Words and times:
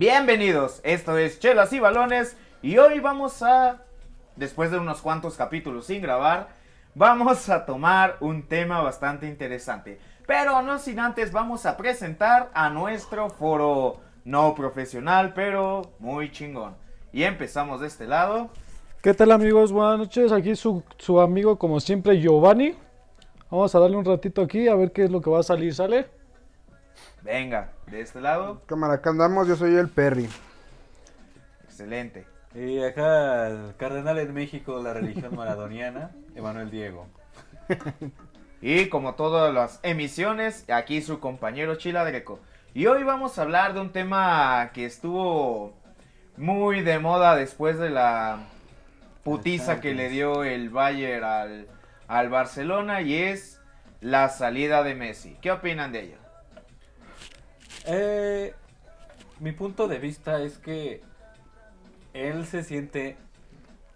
Bienvenidos, 0.00 0.80
esto 0.82 1.18
es 1.18 1.40
Chelas 1.40 1.74
y 1.74 1.78
Balones 1.78 2.34
y 2.62 2.78
hoy 2.78 3.00
vamos 3.00 3.42
a, 3.42 3.82
después 4.34 4.70
de 4.70 4.78
unos 4.78 5.02
cuantos 5.02 5.36
capítulos 5.36 5.84
sin 5.84 6.00
grabar, 6.00 6.48
vamos 6.94 7.50
a 7.50 7.66
tomar 7.66 8.16
un 8.20 8.48
tema 8.48 8.80
bastante 8.80 9.28
interesante. 9.28 10.00
Pero 10.26 10.62
no 10.62 10.78
sin 10.78 11.00
antes 11.00 11.32
vamos 11.32 11.66
a 11.66 11.76
presentar 11.76 12.50
a 12.54 12.70
nuestro 12.70 13.28
foro 13.28 14.00
no 14.24 14.54
profesional, 14.54 15.34
pero 15.34 15.92
muy 15.98 16.32
chingón. 16.32 16.76
Y 17.12 17.24
empezamos 17.24 17.82
de 17.82 17.88
este 17.88 18.06
lado. 18.06 18.48
¿Qué 19.02 19.12
tal 19.12 19.30
amigos? 19.32 19.70
Buenas 19.70 19.98
noches. 19.98 20.32
Aquí 20.32 20.56
su, 20.56 20.82
su 20.96 21.20
amigo 21.20 21.58
como 21.58 21.78
siempre 21.78 22.18
Giovanni. 22.18 22.74
Vamos 23.50 23.74
a 23.74 23.78
darle 23.78 23.98
un 23.98 24.06
ratito 24.06 24.40
aquí 24.40 24.66
a 24.66 24.74
ver 24.76 24.92
qué 24.92 25.04
es 25.04 25.10
lo 25.10 25.20
que 25.20 25.28
va 25.28 25.40
a 25.40 25.42
salir. 25.42 25.74
¿Sale? 25.74 26.06
Venga, 27.22 27.72
de 27.86 28.00
este 28.00 28.20
lado. 28.20 28.62
Cámara, 28.66 28.94
acá 28.94 29.10
andamos, 29.10 29.46
yo 29.46 29.56
soy 29.56 29.74
el 29.76 29.88
Perry. 29.88 30.28
Excelente. 31.64 32.26
Y 32.54 32.82
acá 32.82 33.48
el 33.48 33.76
cardenal 33.76 34.18
en 34.18 34.34
México 34.34 34.78
de 34.78 34.84
la 34.84 34.94
religión 34.94 35.34
maradoniana, 35.36 36.10
Emanuel 36.34 36.70
Diego. 36.70 37.06
Y 38.62 38.90
como 38.90 39.14
todas 39.14 39.54
las 39.54 39.80
emisiones, 39.82 40.68
aquí 40.68 41.00
su 41.00 41.18
compañero 41.18 41.76
Chila 41.76 42.04
Greco. 42.04 42.40
Y 42.74 42.86
hoy 42.88 43.04
vamos 43.04 43.38
a 43.38 43.42
hablar 43.42 43.72
de 43.72 43.80
un 43.80 43.90
tema 43.90 44.70
que 44.74 44.84
estuvo 44.84 45.72
muy 46.36 46.82
de 46.82 46.98
moda 46.98 47.36
después 47.36 47.78
de 47.78 47.88
la 47.88 48.40
putiza 49.24 49.80
que 49.80 49.94
le 49.94 50.10
dio 50.10 50.44
el 50.44 50.68
Bayern 50.68 51.24
al, 51.24 51.68
al 52.06 52.28
Barcelona 52.28 53.00
y 53.00 53.14
es 53.14 53.62
la 54.02 54.28
salida 54.28 54.82
de 54.82 54.94
Messi. 54.94 55.38
¿Qué 55.40 55.50
opinan 55.52 55.92
de 55.92 56.02
ello? 56.02 56.16
Eh, 57.86 58.54
mi 59.38 59.52
punto 59.52 59.88
de 59.88 59.98
vista 59.98 60.42
es 60.42 60.58
que 60.58 61.02
él 62.12 62.46
se 62.46 62.62
siente. 62.62 63.16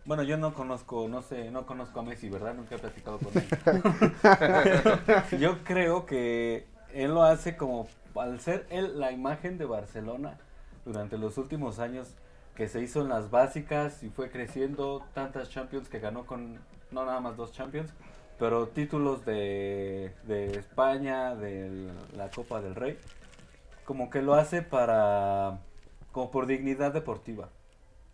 Bueno, 0.05 0.23
yo 0.23 0.37
no 0.37 0.53
conozco, 0.53 1.09
no 1.09 1.23
sé, 1.23 1.51
no 1.51 1.67
conozco 1.67 2.01
a 2.01 2.03
Messi, 2.03 2.29
¿verdad? 2.29 2.55
Nunca 2.55 2.75
he 2.75 2.79
platicado 2.79 3.19
con 3.19 3.33
él. 3.35 3.49
yo 5.41 5.65
creo 5.65 6.05
que 6.05 6.67
él 6.93 7.15
lo 7.15 7.23
hace 7.23 7.57
como 7.57 7.89
al 8.15 8.41
ser 8.41 8.67
él 8.71 9.01
la 9.01 9.13
imagen 9.13 9.59
de 9.59 9.65
Barcelona 9.65 10.39
durante 10.85 11.19
los 11.19 11.39
últimos 11.39 11.79
años 11.79 12.15
que 12.55 12.69
se 12.69 12.81
hizo 12.81 13.01
en 13.01 13.09
las 13.09 13.31
básicas 13.31 14.03
y 14.03 14.11
fue 14.11 14.31
creciendo 14.31 15.05
tantas 15.15 15.51
Champions 15.51 15.89
que 15.89 15.99
ganó 15.99 16.25
con 16.25 16.59
no 16.91 17.05
nada 17.05 17.21
más 17.21 17.37
dos 17.37 17.53
Champions, 17.53 17.93
pero 18.39 18.69
títulos 18.69 19.25
de, 19.25 20.13
de 20.25 20.59
España, 20.59 21.35
de 21.35 21.91
la 22.17 22.31
Copa 22.31 22.61
del 22.61 22.77
Rey, 22.77 22.97
como 23.85 24.11
que 24.11 24.23
lo 24.23 24.35
hace 24.35 24.63
para 24.63 25.61
como 26.13 26.31
por 26.31 26.47
dignidad 26.47 26.93
deportiva, 26.93 27.49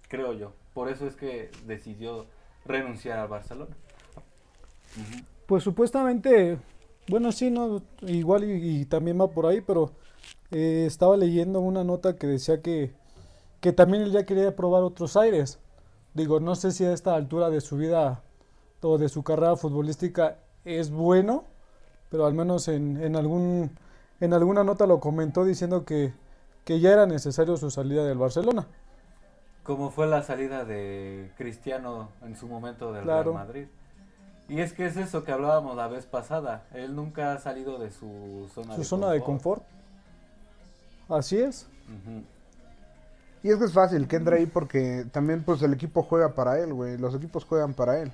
creo 0.09 0.33
yo. 0.33 0.53
Por 0.75 0.89
eso 0.89 1.07
es 1.07 1.17
que 1.17 1.51
decidió 1.67 2.27
renunciar 2.65 3.19
al 3.19 3.29
Barcelona. 3.29 3.77
Pues 5.47 5.65
supuestamente, 5.65 6.59
bueno, 7.09 7.33
sí, 7.33 7.51
no, 7.51 7.83
igual 8.03 8.45
y, 8.45 8.81
y 8.81 8.85
también 8.85 9.21
va 9.21 9.29
por 9.29 9.47
ahí, 9.47 9.61
pero 9.61 9.93
eh, 10.51 10.85
estaba 10.87 11.17
leyendo 11.17 11.61
una 11.61 11.85
nota 11.85 12.17
que 12.17 12.27
decía 12.27 12.63
que, 12.63 12.93
que 13.61 13.73
también 13.73 14.03
él 14.03 14.13
ya 14.13 14.25
quería 14.25 14.55
probar 14.57 14.83
otros 14.83 15.17
aires. 15.17 15.59
Digo, 16.15 16.41
no 16.41 16.55
sé 16.55 16.73
si 16.73 16.85
a 16.85 16.93
esta 16.93 17.15
altura 17.15 17.51
de 17.51 17.61
su 17.61 17.77
vida 17.77 18.23
o 18.81 18.99
de 18.99 19.09
su 19.09 19.23
carrera 19.23 19.57
futbolística 19.57 20.39
es 20.65 20.91
bueno, 20.91 21.45
pero 22.11 22.27
al 22.27 22.35
menos 22.35 22.67
en, 22.69 23.03
en 23.03 23.15
algún, 23.15 23.71
en 24.21 24.33
alguna 24.33 24.65
nota 24.65 24.87
lo 24.87 25.01
comentó 25.01 25.45
diciendo 25.45 25.85
que, 25.85 26.13
que 26.65 26.81
ya 26.81 26.93
era 26.93 27.07
necesario 27.07 27.57
su 27.57 27.71
salida 27.71 28.05
del 28.05 28.19
Barcelona. 28.19 28.67
Como 29.63 29.91
fue 29.91 30.07
la 30.07 30.23
salida 30.23 30.65
de 30.65 31.31
Cristiano 31.37 32.11
en 32.23 32.37
su 32.37 32.47
momento 32.47 32.93
del 32.93 33.05
Claro. 33.05 33.33
Real 33.33 33.47
Madrid. 33.47 33.67
Y 34.49 34.61
es 34.61 34.73
que 34.73 34.87
es 34.87 34.97
eso 34.97 35.23
que 35.23 35.31
hablábamos 35.33 35.77
la 35.77 35.87
vez 35.87 36.07
pasada. 36.07 36.65
Él 36.75 36.97
nunca 36.97 37.33
ha 37.33 37.39
salido 37.39 37.79
de 37.79 37.91
su 37.91 38.49
zona 38.53 38.75
Su 38.75 38.81
de 38.81 38.85
zona 38.85 39.11
de 39.11 39.21
confort. 39.21 39.63
Así 41.09 41.39
es. 41.39 41.69
Y 43.43 43.51
es 43.51 43.57
que 43.57 43.65
es 43.65 43.73
fácil 43.73 44.07
que 44.09 44.17
entre 44.17 44.39
ahí 44.39 44.47
porque 44.47 45.07
también 45.13 45.43
pues 45.45 45.63
el 45.63 45.73
equipo 45.73 46.03
juega 46.03 46.35
para 46.35 46.59
él, 46.59 46.75
güey. 46.75 46.99
Los 46.99 47.15
equipos 47.15 47.45
juegan 47.45 47.75
para 47.75 48.01
él. 48.01 48.13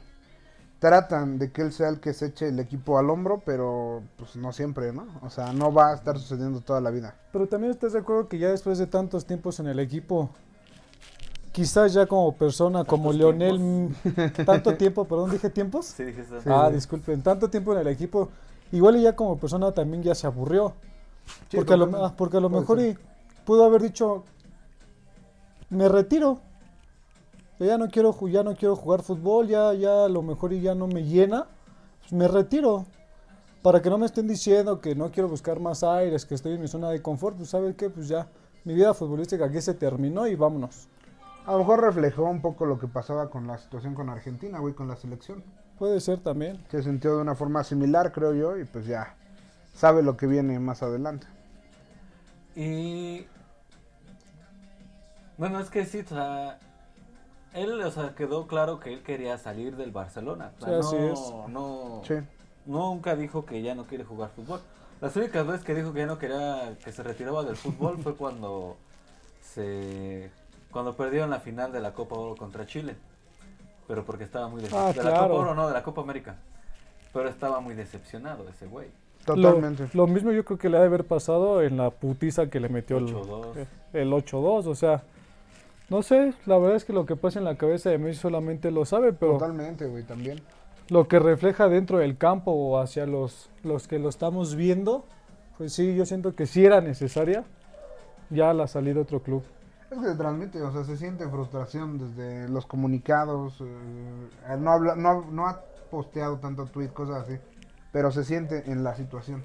Tratan 0.79 1.39
de 1.39 1.51
que 1.53 1.63
él 1.63 1.73
sea 1.73 1.89
el 1.89 2.01
que 2.01 2.13
se 2.13 2.27
eche 2.27 2.49
el 2.49 2.61
equipo 2.61 2.99
al 2.99 3.09
hombro, 3.09 3.43
pero 3.45 4.03
pues 4.17 4.37
no 4.37 4.53
siempre, 4.53 4.93
¿no? 4.93 5.07
O 5.23 5.31
sea, 5.31 5.53
no 5.53 5.73
va 5.73 5.91
a 5.91 5.95
estar 5.95 6.19
sucediendo 6.19 6.61
toda 6.61 6.83
la 6.83 6.91
vida. 6.91 7.15
Pero 7.33 7.47
también 7.47 7.71
estás 7.71 7.95
de 7.95 8.01
acuerdo 8.01 8.29
que 8.29 8.39
ya 8.39 8.51
después 8.51 8.77
de 8.77 8.87
tantos 8.87 9.25
tiempos 9.25 9.59
en 9.59 9.69
el 9.69 9.79
equipo, 9.79 10.29
quizás 11.53 11.95
ya 11.95 12.05
como 12.05 12.33
persona, 12.33 12.85
como 12.85 13.11
¿Tantos 13.11 13.39
Leonel, 13.39 13.97
tanto 14.45 14.77
tiempo, 14.77 15.05
perdón, 15.09 15.31
dije 15.31 15.49
tiempos. 15.49 15.87
Sí, 15.87 16.05
dije 16.05 16.21
eso. 16.21 16.43
Sí, 16.43 16.51
ah, 16.53 16.65
güey. 16.65 16.75
disculpen, 16.75 17.23
tanto 17.23 17.49
tiempo 17.49 17.73
en 17.73 17.79
el 17.79 17.87
equipo, 17.87 18.29
igual 18.71 18.97
y 18.97 19.03
ya 19.03 19.17
como 19.17 19.39
persona 19.39 19.73
también 19.73 20.03
ya 20.03 20.15
se 20.15 20.27
aburrió. 20.27 20.75
Sí, 21.51 21.57
porque, 21.57 21.73
a 21.73 21.77
lo, 21.79 22.05
ah, 22.05 22.13
porque 22.15 22.37
a 22.37 22.41
lo 22.41 22.51
mejor 22.51 22.81
y 22.81 22.99
pudo 23.47 23.65
haber 23.65 23.81
dicho, 23.81 24.25
me 25.71 25.89
retiro. 25.89 26.41
Yo 27.59 27.67
ya 27.67 27.79
no 27.79 27.89
quiero, 27.89 28.15
ya 28.29 28.43
no 28.43 28.55
quiero 28.55 28.77
jugar 28.77 29.03
fútbol, 29.03 29.49
ya, 29.49 29.73
ya 29.75 30.05
a 30.05 30.09
lo 30.09 30.23
mejor 30.23 30.53
y 30.53 30.61
ya 30.61 30.75
no 30.75 30.87
me 30.87 31.05
llena. 31.05 31.47
pues 32.01 32.13
me 32.13 32.29
retiro. 32.29 32.87
Para 33.63 33.83
que 33.83 33.91
no 33.91 33.99
me 33.99 34.07
estén 34.07 34.29
diciendo 34.29 34.81
que 34.81 34.95
no 34.95 35.11
quiero 35.11 35.29
buscar 35.29 35.59
más 35.59 35.83
aires, 35.83 36.25
que 36.25 36.35
estoy 36.35 36.55
en 36.55 36.61
mi 36.61 36.69
zona 36.69 36.91
de 36.91 37.03
confort, 37.03 37.37
pues 37.37 37.49
sabes 37.49 37.75
qué, 37.75 37.91
pues 37.91 38.07
ya, 38.09 38.29
mi 38.65 38.75
vida 38.75 38.95
futbolística 38.95 39.47
aquí 39.47 39.61
se 39.61 39.75
terminó 39.75 40.27
y 40.27 40.37
vámonos. 40.37 40.89
A 41.47 41.53
lo 41.53 41.59
mejor 41.59 41.81
reflejó 41.81 42.25
un 42.25 42.41
poco 42.41 42.67
lo 42.67 42.79
que 42.79 42.87
pasaba 42.87 43.31
con 43.31 43.47
la 43.47 43.59
situación 43.59 43.95
con 43.95 44.09
Argentina, 44.11 44.59
güey, 44.59 44.75
con 44.75 44.89
la 44.89 44.97
selección. 44.97 45.43
Puede 45.79 46.01
ser 46.01 46.19
también. 46.19 46.65
Se 46.71 46.83
sintió 46.83 47.17
de 47.17 47.23
una 47.23 47.35
forma 47.35 47.65
similar, 47.65 48.13
creo 48.13 48.35
yo, 48.35 48.57
y 48.57 48.65
pues 48.65 48.87
ya 48.87 49.17
sabe 49.75 50.03
lo 50.03 50.17
que 50.17 50.27
viene 50.27 50.59
más 50.59 50.83
adelante. 50.83 51.27
Y. 52.55 53.27
Bueno, 55.39 55.61
es 55.61 55.71
que 55.71 55.85
sí, 55.85 56.01
o 56.01 56.09
sea. 56.09 56.59
Él, 57.57 57.81
o 57.83 57.91
sea, 57.91 58.15
quedó 58.15 58.47
claro 58.47 58.79
que 58.81 58.93
él 58.93 59.03
quería 59.03 59.39
salir 59.39 59.77
del 59.77 59.91
Barcelona. 59.91 60.53
O 60.61 60.65
sea, 60.65 60.83
Sí, 60.83 60.97
así 60.97 60.97
no, 60.97 61.13
es. 61.13 61.49
no, 61.49 62.03
Sí. 62.05 62.15
nunca 62.67 63.17
dijo 63.17 63.45
que 63.47 63.63
ya 63.63 63.75
no 63.75 63.85
quiere 63.85 64.05
jugar 64.05 64.31
fútbol. 64.37 64.61
Las 65.01 65.15
únicas 65.17 65.47
veces 65.47 65.65
que 65.65 65.75
dijo 65.75 65.93
que 65.93 66.01
ya 66.01 66.07
no 66.07 66.19
quería, 66.19 66.77
que 66.85 66.93
se 66.93 67.03
retiraba 67.03 67.43
del 67.45 67.57
fútbol 67.57 67.99
fue 67.99 68.15
cuando 68.17 68.77
se, 69.43 70.31
cuando 70.71 70.95
perdieron 70.97 71.31
la 71.31 71.41
final 71.41 71.73
de 71.73 71.81
la 71.81 71.93
Copa 71.93 72.15
Oro 72.17 72.37
contra 72.37 72.67
Chile. 72.67 72.95
Pero 73.89 74.05
porque 74.05 74.25
estaba 74.25 74.49
muy 74.49 74.61
Ah, 74.61 74.63
decepcionado. 74.65 74.93
de 74.93 74.97
la 75.05 75.11
claro. 75.11 75.29
Copa 75.29 75.41
Oro, 75.41 75.55
no, 75.55 75.67
de 75.69 75.73
la 75.75 75.83
Copa 75.83 76.01
América. 76.03 76.37
Pero 77.13 77.29
estaba 77.29 77.61
muy 77.61 77.75
decepcionado 77.75 78.49
ese 78.49 78.67
güey. 78.67 78.89
Totalmente. 79.25 79.89
Lo, 79.95 80.07
lo 80.07 80.13
mismo 80.13 80.31
yo 80.33 80.45
creo 80.45 80.59
que 80.59 80.69
le 80.69 80.77
ha 80.77 80.81
de 80.81 80.87
haber 80.87 81.05
pasado 81.05 81.63
en 81.63 81.77
la 81.77 81.91
putiza 81.91 82.49
que 82.49 82.61
le 82.61 82.69
metió 82.69 82.99
el 82.99 83.07
8-2. 83.15 83.67
el 83.93 84.13
8-2. 84.13 84.67
O 84.67 84.75
sea, 84.75 85.03
no 85.89 86.03
sé, 86.03 86.35
la 86.47 86.59
verdad 86.59 86.77
es 86.77 86.85
que 86.85 86.93
lo 86.93 87.07
que 87.07 87.17
pasa 87.17 87.39
en 87.39 87.45
la 87.45 87.57
cabeza 87.57 87.91
de 87.91 87.99
Messi 87.99 88.21
solamente 88.21 88.71
lo 88.71 88.85
sabe, 88.85 89.13
pero 89.13 89.35
Totalmente, 89.35 89.87
güey, 89.87 90.03
también. 90.05 90.41
lo 90.89 91.07
que 91.09 91.19
refleja 91.19 91.69
dentro 91.69 91.99
del 91.99 92.17
campo 92.19 92.51
o 92.53 92.79
hacia 92.79 93.07
los, 93.07 93.51
los 93.63 93.87
que 93.89 93.99
lo 93.99 94.09
estamos 94.09 94.55
viendo, 94.57 95.05
pues 95.59 95.73
sí, 95.73 95.95
yo 95.95 96.05
siento 96.07 96.35
que 96.35 96.47
sí 96.47 96.65
era 96.65 96.81
necesaria 96.81 97.45
ya 98.31 98.53
la 98.53 98.67
salida 98.67 98.95
de 98.95 99.01
otro 99.01 99.23
club. 99.23 99.43
Es 99.91 99.99
que 99.99 100.05
se 100.05 100.15
transmite, 100.17 100.61
o 100.63 100.73
sea, 100.73 100.83
se 100.85 100.97
siente 100.97 101.29
frustración 101.29 101.99
desde 101.99 102.49
los 102.49 102.67
comunicados. 102.67 103.61
eh, 103.61 104.57
no, 104.59 104.71
habla, 104.73 104.97
no, 104.97 105.25
no 105.31 105.47
ha 105.47 105.61
posteado 105.91 106.39
tanto 106.39 106.67
tweet, 106.67 106.89
cosas 106.89 107.23
así. 107.23 107.39
Pero 107.93 108.11
se 108.11 108.25
siente 108.25 108.65
en 108.71 108.83
la 108.83 108.97
situación. 108.97 109.45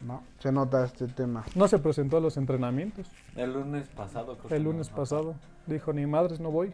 ¿No? 0.00 0.22
Se 0.38 0.50
nota 0.50 0.84
este 0.84 1.06
tema. 1.08 1.44
No 1.54 1.68
se 1.68 1.78
presentó 1.78 2.16
a 2.16 2.20
los 2.20 2.38
entrenamientos 2.38 3.06
El 3.36 3.52
lunes 3.52 3.86
pasado, 3.88 4.36
creo 4.36 4.48
que 4.48 4.56
el 4.56 4.62
lunes 4.62 4.90
¿no? 4.90 4.96
pasado. 4.96 5.34
Dijo, 5.66 5.92
ni 5.92 6.06
madres, 6.06 6.40
no 6.40 6.50
voy. 6.50 6.72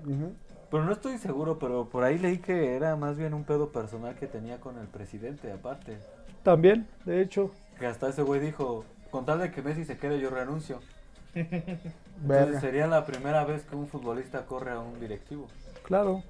Pero 0.71 0.85
no 0.85 0.93
estoy 0.93 1.19
seguro, 1.19 1.59
pero 1.59 1.89
por 1.89 2.05
ahí 2.05 2.19
leí 2.19 2.39
que 2.39 2.77
era 2.77 2.95
más 2.97 3.17
bien 3.17 3.35
un 3.35 3.45
pedo 3.45 3.71
personal 3.71 4.15
que 4.15 4.27
tenía 4.27 4.61
con 4.61 4.79
el 4.79 4.87
presidente, 4.87 5.53
aparte. 5.53 5.99
También, 6.43 6.87
de 7.05 7.21
hecho, 7.21 7.51
Que 7.79 7.87
hasta 7.87 8.09
ese 8.09 8.23
güey 8.23 8.41
dijo, 8.41 8.85
con 9.11 9.25
tal 9.25 9.41
de 9.41 9.51
que 9.51 9.61
Messi 9.63 9.85
se 9.85 9.99
quede, 9.99 10.21
yo 10.21 10.31
renuncio. 10.31 10.81
Entonces 11.35 12.61
sería 12.61 12.87
la 12.87 13.05
primera 13.05 13.45
vez 13.45 13.65
que 13.65 13.77
un 13.77 13.89
futbolista 13.89 14.47
corre 14.47 14.71
a 14.71 14.79
un 14.79 14.99
directivo. 15.01 15.49
Claro. 15.83 16.23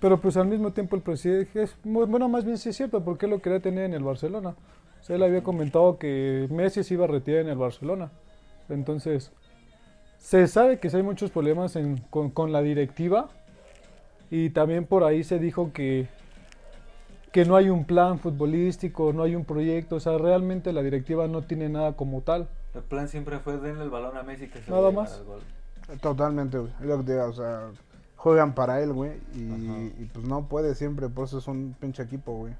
Pero 0.00 0.20
pues 0.20 0.36
al 0.36 0.46
mismo 0.46 0.72
tiempo 0.72 0.94
el 0.94 1.02
presidente 1.02 1.62
es 1.62 1.74
bueno, 1.82 2.28
más 2.28 2.44
bien 2.44 2.58
sí 2.58 2.68
es 2.68 2.76
cierto, 2.76 3.02
porque 3.02 3.26
él 3.26 3.30
lo 3.30 3.40
quería 3.40 3.60
tener 3.60 3.86
en 3.86 3.94
el 3.94 4.04
Barcelona. 4.04 4.54
Sea, 5.06 5.16
él 5.16 5.22
había 5.22 5.42
comentado 5.42 5.98
que 5.98 6.48
Messi 6.50 6.82
se 6.82 6.94
iba 6.94 7.04
a 7.04 7.08
retirar 7.08 7.42
en 7.42 7.48
el 7.48 7.56
Barcelona. 7.56 8.10
Entonces, 8.68 9.30
se 10.18 10.48
sabe 10.48 10.78
que 10.80 10.88
hay 10.88 11.02
muchos 11.04 11.30
problemas 11.30 11.76
en- 11.76 11.98
con, 12.10 12.30
con 12.30 12.50
la 12.50 12.60
directiva 12.60 13.28
y 14.30 14.50
también 14.50 14.84
por 14.84 15.04
ahí 15.04 15.22
se 15.22 15.38
dijo 15.38 15.72
que 15.72 16.08
que 17.32 17.44
no 17.44 17.54
hay 17.54 17.68
un 17.68 17.84
plan 17.84 18.18
futbolístico, 18.18 19.12
no 19.12 19.22
hay 19.22 19.36
un 19.36 19.44
proyecto, 19.44 19.96
o 19.96 20.00
sea, 20.00 20.16
realmente 20.16 20.72
la 20.72 20.82
directiva 20.82 21.28
no 21.28 21.42
tiene 21.42 21.68
nada 21.68 21.92
como 21.92 22.22
tal. 22.22 22.48
El 22.74 22.80
plan 22.82 23.08
siempre 23.08 23.38
fue 23.40 23.58
denle 23.58 23.84
el 23.84 23.90
balón 23.90 24.16
a 24.16 24.22
Messi 24.22 24.48
que 24.48 24.62
se 24.62 24.70
Nada 24.70 24.90
más. 24.90 25.22
gol. 25.26 25.40
Totalmente, 26.00 26.56
güey. 26.56 26.72
Es 26.80 26.86
lo 26.86 26.96
que 26.98 27.04
te 27.04 27.12
digo, 27.12 27.26
o 27.26 27.32
sea, 27.34 27.68
juegan 28.16 28.54
para 28.54 28.80
él, 28.82 28.92
güey. 28.94 29.12
Y, 29.34 29.38
y, 30.02 30.10
pues 30.14 30.26
no 30.26 30.48
puede 30.48 30.74
siempre, 30.74 31.10
por 31.10 31.26
eso 31.26 31.36
es 31.38 31.46
un 31.46 31.76
pinche 31.78 32.02
equipo, 32.02 32.32
güey. 32.38 32.54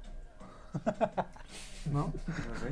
¿No? 1.91 2.11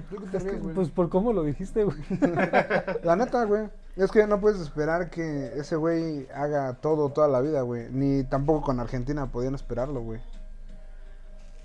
¿Tú 0.09 0.17
qué 0.17 0.27
te 0.31 0.39
ríes, 0.39 0.61
güey? 0.61 0.75
Pues 0.75 0.89
por 0.89 1.07
cómo 1.09 1.31
lo 1.31 1.43
dijiste, 1.43 1.83
güey. 1.85 1.97
La 3.03 3.15
neta, 3.15 3.45
güey. 3.45 3.67
Es 3.95 4.11
que 4.11 4.27
no 4.27 4.41
puedes 4.41 4.59
esperar 4.59 5.09
que 5.09 5.53
ese 5.55 5.77
güey 5.77 6.27
haga 6.35 6.73
todo 6.75 7.09
toda 7.09 7.29
la 7.29 7.39
vida, 7.39 7.61
güey. 7.61 7.87
Ni 7.91 8.23
tampoco 8.25 8.61
con 8.61 8.79
Argentina 8.81 9.27
podían 9.31 9.55
esperarlo, 9.55 10.01
güey. 10.01 10.19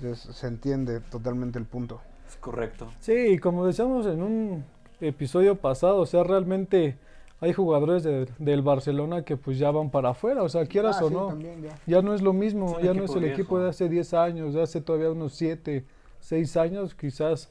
Entonces 0.00 0.34
se 0.37 0.46
entiende 0.46 1.00
totalmente 1.00 1.58
el 1.58 1.64
punto. 1.66 2.00
Es 2.28 2.37
correcto. 2.37 2.88
Sí, 3.00 3.12
y 3.12 3.38
como 3.38 3.66
decíamos 3.66 4.06
en 4.06 4.22
un 4.22 4.64
episodio 5.00 5.56
pasado, 5.56 5.98
o 5.98 6.06
sea, 6.06 6.22
realmente 6.22 6.96
hay 7.40 7.52
jugadores 7.52 8.02
de- 8.04 8.28
del 8.38 8.62
Barcelona 8.62 9.22
que 9.25 9.37
pues 9.37 9.58
ya 9.58 9.70
van 9.72 9.90
para 9.90 10.10
afuera, 10.10 10.42
o 10.42 10.48
sea, 10.48 10.66
quieras 10.66 10.98
Ah, 11.00 11.04
o 11.04 11.08
sí, 11.08 11.14
no. 11.14 11.26
también, 11.26 11.62
ya. 11.62 11.75
Ya 11.87 12.02
no 12.02 12.14
es 12.14 12.22
lo 12.22 12.32
mismo, 12.32 12.78
ya 12.81 12.94
no 12.94 13.04
es 13.04 13.10
el 13.14 13.20
viejo. 13.25 13.34
equipo 13.34 13.58
de 13.58 13.70
hace 13.70 13.88
10 13.88 14.14
años, 14.14 14.54
de 14.54 14.62
hace 14.62 14.81
todavía 14.81 15.10
unos 15.10 15.32
7, 15.34 15.84
6 16.20 16.56
años 16.56 16.94
quizás, 16.94 17.49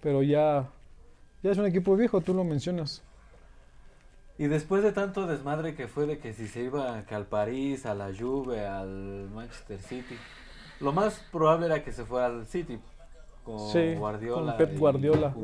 pero 0.00 0.22
ya, 0.22 0.66
ya 1.42 1.50
es 1.50 1.58
un 1.58 1.66
equipo 1.66 1.94
viejo, 1.96 2.20
tú 2.20 2.34
lo 2.34 2.44
mencionas. 2.44 3.02
Y 4.38 4.46
después 4.46 4.82
de 4.82 4.92
tanto 4.92 5.26
desmadre 5.26 5.74
que 5.74 5.86
fue 5.88 6.06
de 6.06 6.18
que 6.18 6.32
si 6.32 6.48
se 6.48 6.62
iba 6.62 7.04
que 7.04 7.14
al 7.14 7.26
París, 7.26 7.86
a 7.86 7.94
la 7.94 8.10
Juve, 8.18 8.66
al 8.66 9.28
Manchester 9.34 9.78
City, 9.80 10.16
lo 10.80 10.92
más 10.92 11.20
probable 11.30 11.66
era 11.66 11.84
que 11.84 11.92
se 11.92 12.04
fuera 12.04 12.26
al 12.26 12.46
City 12.46 12.80
con 13.44 13.58
Sí, 13.70 13.94
Guardiola. 13.94 14.56
con 14.56 14.58
Pep 14.58 14.74
y 14.74 14.78
Guardiola. 14.78 15.34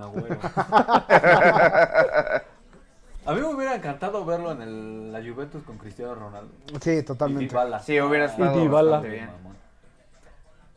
Agüero. 0.00 0.38
A 3.26 3.34
mí 3.34 3.40
me 3.40 3.46
hubiera 3.54 3.74
encantado 3.74 4.24
verlo 4.24 4.52
en 4.52 4.62
el, 4.62 5.12
la 5.12 5.20
Juventus 5.20 5.62
con 5.64 5.76
Cristiano 5.76 6.14
Ronaldo. 6.14 6.52
Sí, 6.80 6.90
Y 6.90 7.02
totalmente. 7.02 7.48
Dybala. 7.48 7.80
Sí, 7.80 8.00
hubiera 8.00 8.26
estado 8.26 8.58
Dybala. 8.60 8.90
bastante 8.92 9.16
bien. 9.16 9.30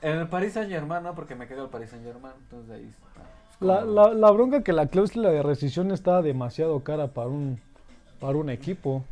En 0.04 0.18
el 0.18 0.28
Paris 0.28 0.54
Saint 0.54 0.70
Germain, 0.70 1.02
no, 1.02 1.16
porque 1.16 1.34
me 1.36 1.48
queda 1.48 1.64
el 1.64 1.70
Paris 1.70 1.90
Saint 1.90 2.06
Germain, 2.06 2.34
entonces 2.44 2.76
ahí 2.76 2.90
está. 2.90 3.22
Es 3.54 3.62
La, 3.62 3.80
como- 3.82 3.92
la, 3.94 4.14
la 4.14 4.32
bronca 4.32 4.62
que 4.64 4.74
la 4.74 4.88
cláusula 4.88 5.30
de 5.30 5.42
rescisión 5.42 5.92
estaba 5.92 6.22
demasiado 6.22 6.80
cara 6.84 7.08
para 7.08 7.28
un, 7.30 7.60
para 8.20 8.38
un 8.38 8.50
equipo. 8.50 9.04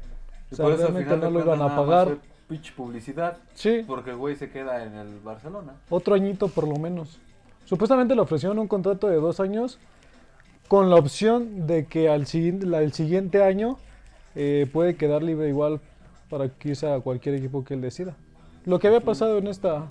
y 0.52 0.54
O 0.54 0.58
sea, 0.58 0.68
realmente 0.68 1.16
no 1.18 1.30
lo 1.32 1.40
iban 1.40 1.62
a 1.62 1.76
pagar. 1.76 2.18
Pinche 2.50 2.74
publicidad, 2.76 3.38
Sí, 3.54 3.84
porque 3.88 4.10
el 4.10 4.18
güey 4.18 4.36
se 4.36 4.50
queda 4.50 4.84
en 4.84 4.94
el 4.96 5.20
Barcelona. 5.22 5.72
otro 5.90 6.16
añito 6.16 6.50
por 6.50 6.68
lo 6.68 6.76
menos. 6.76 7.18
Supuestamente 7.64 8.14
le 8.14 8.20
ofrecieron 8.22 8.60
un 8.60 8.68
contrato 8.68 9.08
de 9.08 9.16
dos 9.16 9.40
años 9.40 9.80
con 10.68 10.90
la 10.90 10.98
opción 10.98 11.66
de 11.68 11.86
que 11.86 12.10
al 12.10 12.28
siguiente, 12.28 12.66
la- 12.66 12.82
el 12.82 12.92
siguiente 12.92 13.42
año 13.42 13.78
eh, 14.36 14.70
puede 14.74 14.96
quedar 14.98 15.24
libre 15.24 15.48
igual 15.48 15.80
para 16.30 16.46
a 16.46 17.00
cualquier 17.00 17.36
equipo 17.36 17.64
que 17.64 17.74
él 17.76 17.82
decida. 17.82 18.16
Lo 18.66 18.80
que 18.80 18.88
había 18.88 19.02
pasado 19.02 19.38
en 19.38 19.48
esta 19.48 19.86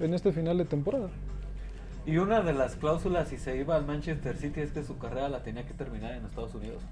en 0.00 0.14
este 0.14 0.32
final 0.32 0.58
de 0.58 0.64
temporada. 0.64 1.08
Y 2.04 2.18
una 2.18 2.40
de 2.40 2.52
las 2.52 2.76
cláusulas 2.76 3.28
si 3.28 3.36
se 3.38 3.56
iba 3.56 3.74
al 3.76 3.84
Manchester 3.84 4.36
City 4.36 4.60
es 4.60 4.70
que 4.70 4.84
su 4.84 4.98
carrera 4.98 5.28
la 5.28 5.42
tenía 5.42 5.66
que 5.66 5.74
terminar 5.74 6.12
en 6.12 6.24
Estados 6.24 6.54
Unidos, 6.54 6.82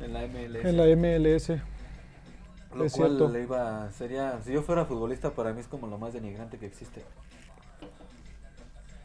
en 0.00 0.12
la 0.12 0.26
MLS. 0.26 0.64
En 0.64 0.76
la 0.76 0.84
MLS. 0.96 1.48
lo 2.74 2.84
es 2.84 2.92
cual 2.92 3.08
cierto. 3.16 3.28
le 3.30 3.42
iba, 3.42 3.90
sería, 3.92 4.40
si 4.42 4.52
yo 4.52 4.62
fuera 4.62 4.84
futbolista 4.84 5.30
para 5.30 5.52
mí 5.52 5.60
es 5.60 5.68
como 5.68 5.86
lo 5.86 5.98
más 5.98 6.12
denigrante 6.12 6.58
que 6.58 6.66
existe. 6.66 7.02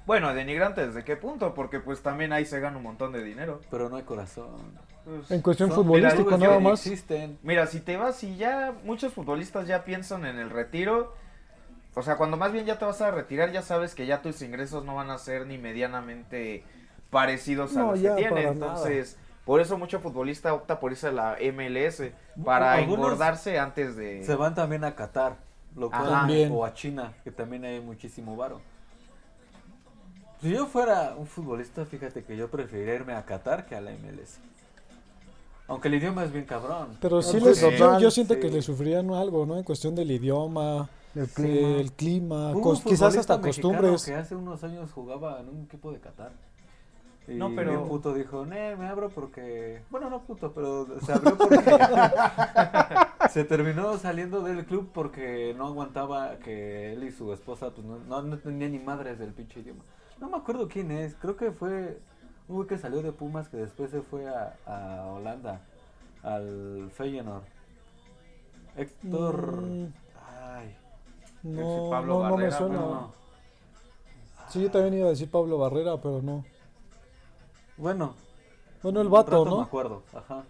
Bueno, 0.05 0.33
denigrante 0.33 0.87
desde 0.87 1.03
qué 1.03 1.17
punto, 1.17 1.53
porque 1.53 1.79
pues 1.81 2.01
también 2.01 2.31
ahí 2.31 2.45
se 2.45 2.59
gana 2.61 2.77
un 2.77 2.83
montón 2.83 3.11
de 3.11 3.21
dinero. 3.23 3.59
Pero 3.69 3.89
no 3.89 3.97
hay 3.97 4.03
corazón. 4.03 4.55
Pues, 5.03 5.29
En 5.31 5.41
cuestión 5.41 5.69
Son 5.69 5.83
futbolística 5.83 6.37
nada 6.37 6.59
más. 6.59 6.85
existen. 6.87 7.37
Mira, 7.43 7.67
si 7.67 7.81
te 7.81 7.97
vas, 7.97 8.15
si 8.15 8.37
ya 8.37 8.73
muchos 8.85 9.11
futbolistas 9.13 9.67
ya 9.67 9.83
piensan 9.83 10.25
en 10.25 10.39
el 10.39 10.49
retiro, 10.49 11.13
o 11.97 12.03
sea, 12.03 12.15
cuando 12.17 12.38
más 12.38 12.51
bien 12.51 12.65
ya 12.65 12.77
te 12.77 12.85
vas 12.85 13.01
a 13.01 13.11
retirar, 13.11 13.51
ya 13.51 13.61
sabes 13.61 13.95
que 13.95 14.05
ya 14.05 14.21
tus 14.21 14.41
ingresos 14.41 14.85
no 14.85 14.95
van 14.95 15.09
a 15.09 15.17
ser 15.17 15.47
ni 15.47 15.57
medianamente 15.57 16.63
parecidos 17.09 17.75
a 17.75 17.79
No, 17.79 17.91
los 17.91 18.01
ya, 18.01 18.15
que 18.15 18.21
tiene. 18.23 18.41
nada. 18.44 18.51
Entonces, 18.53 19.17
por 19.45 19.61
eso 19.61 19.77
mucho 19.77 19.99
futbolista 19.99 20.53
opta 20.53 20.79
por 20.79 20.91
irse 20.91 21.07
a 21.07 21.11
la 21.11 21.38
MLS 21.53 22.11
para 22.45 22.73
Algunos 22.73 23.05
engordarse 23.05 23.57
antes 23.59 23.95
de. 23.95 24.23
Se 24.23 24.35
van 24.35 24.53
también 24.55 24.83
a 24.83 24.94
Qatar, 24.95 25.38
lo 25.75 25.89
cual, 25.89 26.01
Ajá. 26.03 26.11
También. 26.19 26.51
o 26.53 26.63
a 26.65 26.73
China, 26.73 27.13
que 27.23 27.31
también 27.31 27.65
hay 27.65 27.79
muchísimo 27.81 28.35
varo. 28.35 28.61
Si 30.41 30.51
yo 30.51 30.67
fuera 30.67 31.15
un 31.17 31.25
futbolista, 31.25 31.83
fíjate 31.85 32.23
que 32.23 32.38
yo 32.38 32.47
preferiría 32.49 32.94
irme 32.95 33.13
a 33.13 33.25
Qatar 33.25 33.65
que 33.65 33.75
a 33.75 33.81
la 33.81 33.91
MLS. 33.91 34.39
Aunque 35.67 35.88
el 35.88 35.95
idioma 35.95 36.23
es 36.23 36.31
bien 36.31 36.45
cabrón. 36.45 36.97
Pero 37.01 37.21
sí, 37.21 37.39
Sí, 37.39 37.45
les- 37.45 37.59
yo, 37.59 37.99
yo 37.99 38.11
siento 38.11 38.35
sí. 38.35 38.39
que 38.39 38.49
le 38.49 38.61
sufrirían 38.61 39.09
algo, 39.13 39.45
¿no? 39.45 39.57
En 39.57 39.63
cuestión 39.63 39.95
del 39.95 40.11
idioma, 40.11 40.88
El 41.17 41.27
clima. 41.29 41.67
el 41.79 41.91
clima, 41.93 42.51
Hubo 42.51 42.61
cos- 42.61 42.85
un 42.85 42.91
quizás 42.91 43.17
hasta 43.17 43.41
costumbres. 43.41 44.05
que 44.05 44.15
hace 44.15 44.35
unos 44.35 44.63
años 44.63 44.91
jugaba 44.91 45.39
en 45.41 45.49
un 45.49 45.63
equipo 45.63 45.91
de 45.91 45.99
Qatar. 45.99 46.31
Y 47.27 47.35
No, 47.35 47.53
pero- 47.53 47.71
bien 47.71 47.87
puto 47.89 48.13
dijo, 48.13 48.45
"Nee, 48.45 48.75
me 48.77 48.87
abro 48.87 49.09
porque... 49.09 49.81
Bueno, 49.89 50.09
no 50.09 50.21
puto, 50.23 50.53
pero 50.53 50.85
se 51.01 51.11
abrió 51.11 51.37
porque... 51.37 51.57
se 53.29 53.43
terminó 53.43 53.97
saliendo 53.97 54.41
del 54.41 54.65
club 54.65 54.89
porque 54.93 55.53
no 55.57 55.67
aguantaba 55.67 56.37
que 56.37 56.93
él 56.93 57.03
y 57.03 57.11
su 57.11 57.33
esposa 57.33 57.71
pues 57.71 57.85
no, 57.85 57.97
no, 57.99 58.21
no 58.21 58.37
tenían 58.37 58.71
ni 58.71 58.79
madres 58.79 59.19
del 59.19 59.33
pinche 59.33 59.59
idioma. 59.59 59.83
No 60.21 60.29
me 60.29 60.37
acuerdo 60.37 60.67
quién 60.69 60.91
es, 60.91 61.15
creo 61.15 61.35
que 61.35 61.51
fue 61.51 61.99
un 62.47 62.55
güey 62.55 62.67
que 62.67 62.77
salió 62.77 63.01
de 63.01 63.11
Pumas 63.11 63.49
que 63.49 63.57
después 63.57 63.91
se 63.91 64.01
fue 64.01 64.25
a, 64.29 64.55
a 64.65 65.05
Holanda, 65.11 65.61
al 66.23 66.89
Feyenoord. 66.93 67.43
Héctor... 68.77 69.61
Mm, 69.63 69.93
no, 71.43 71.87
Pablo 71.89 72.19
no, 72.19 72.23
no 72.23 72.37
me 72.37 72.51
suena. 72.51 72.77
no. 72.79 73.13
Sí, 74.49 74.61
yo 74.61 74.71
también 74.71 74.93
iba 74.95 75.07
a 75.07 75.09
decir 75.11 75.29
Pablo 75.29 75.57
Barrera, 75.57 75.99
pero 76.01 76.21
no. 76.21 76.45
Bueno, 77.77 78.15
Bueno, 78.81 79.01
el 79.01 79.09
vato, 79.09 79.31
rato 79.31 79.45
me 79.45 79.57
¿no? 79.57 79.61
acuerdo, 79.61 80.03
ajá. 80.13 80.45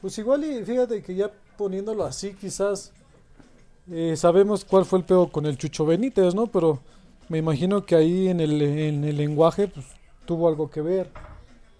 Pues 0.00 0.18
igual 0.18 0.44
y 0.44 0.64
fíjate 0.64 1.02
que 1.02 1.14
ya 1.14 1.30
poniéndolo 1.56 2.04
así, 2.04 2.34
quizás 2.34 2.92
eh, 3.90 4.16
sabemos 4.16 4.64
cuál 4.64 4.84
fue 4.84 4.98
el 5.00 5.04
pedo 5.04 5.28
con 5.30 5.46
el 5.46 5.58
Chucho 5.58 5.86
Benítez, 5.86 6.34
¿no? 6.34 6.46
Pero 6.46 6.80
me 7.28 7.38
imagino 7.38 7.84
que 7.84 7.96
ahí 7.96 8.28
en 8.28 8.40
el, 8.40 8.60
en 8.62 9.04
el 9.04 9.16
lenguaje 9.16 9.68
pues, 9.68 9.86
tuvo 10.26 10.48
algo 10.48 10.70
que 10.70 10.80
ver. 10.82 11.10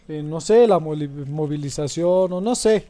Eh, 0.09 0.23
no 0.23 0.41
sé, 0.41 0.67
la 0.67 0.79
movilización 0.79 2.33
o 2.33 2.41
no 2.41 2.55
sé. 2.55 2.89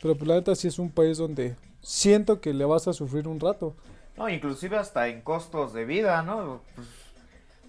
Pero 0.00 0.16
pues, 0.16 0.28
la 0.28 0.34
neta 0.36 0.54
sí 0.54 0.68
es 0.68 0.78
un 0.78 0.90
país 0.90 1.18
donde 1.18 1.56
siento 1.80 2.40
que 2.40 2.52
le 2.54 2.64
vas 2.64 2.88
a 2.88 2.92
sufrir 2.92 3.28
un 3.28 3.40
rato. 3.40 3.74
No, 4.16 4.28
inclusive 4.28 4.76
hasta 4.76 5.08
en 5.08 5.22
costos 5.22 5.72
de 5.72 5.84
vida, 5.84 6.22
¿no? 6.22 6.60
Pues, 6.74 6.88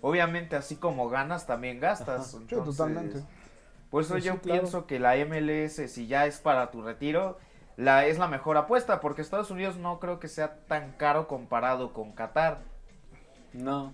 obviamente 0.02 0.56
así 0.56 0.76
como 0.76 1.10
ganas, 1.10 1.48
también 1.48 1.80
gastas. 1.80 2.32
Sí, 2.32 2.38
entonces, 2.38 2.78
totalmente. 2.78 3.24
Por 3.90 4.04
eso 4.04 4.14
Pues 4.14 4.24
yo 4.24 4.34
sí, 4.34 4.40
claro. 4.40 4.60
pienso 4.62 4.86
que 4.88 5.00
la 5.00 5.16
MLS, 5.26 5.90
si 5.92 6.08
ya 6.08 6.26
es 6.26 6.40
para 6.40 6.72
tu 6.72 6.82
retiro, 6.82 7.38
la 7.78 8.06
es 8.06 8.18
la 8.18 8.28
mejor 8.28 8.58
apuesta, 8.58 9.00
porque 9.00 9.22
Estados 9.22 9.52
Unidos 9.52 9.78
no 9.78 10.00
creo 10.00 10.20
que 10.20 10.28
sea 10.28 10.58
tan 10.66 10.92
caro 10.94 11.28
comparado 11.28 11.94
con 11.94 12.12
Qatar. 12.12 12.60
No. 13.54 13.94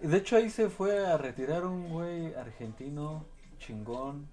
De 0.00 0.16
hecho 0.16 0.36
ahí 0.36 0.48
se 0.50 0.68
fue 0.68 1.06
a 1.06 1.16
retirar 1.18 1.64
un 1.64 1.88
güey 1.90 2.34
argentino 2.34 3.24
chingón. 3.58 4.28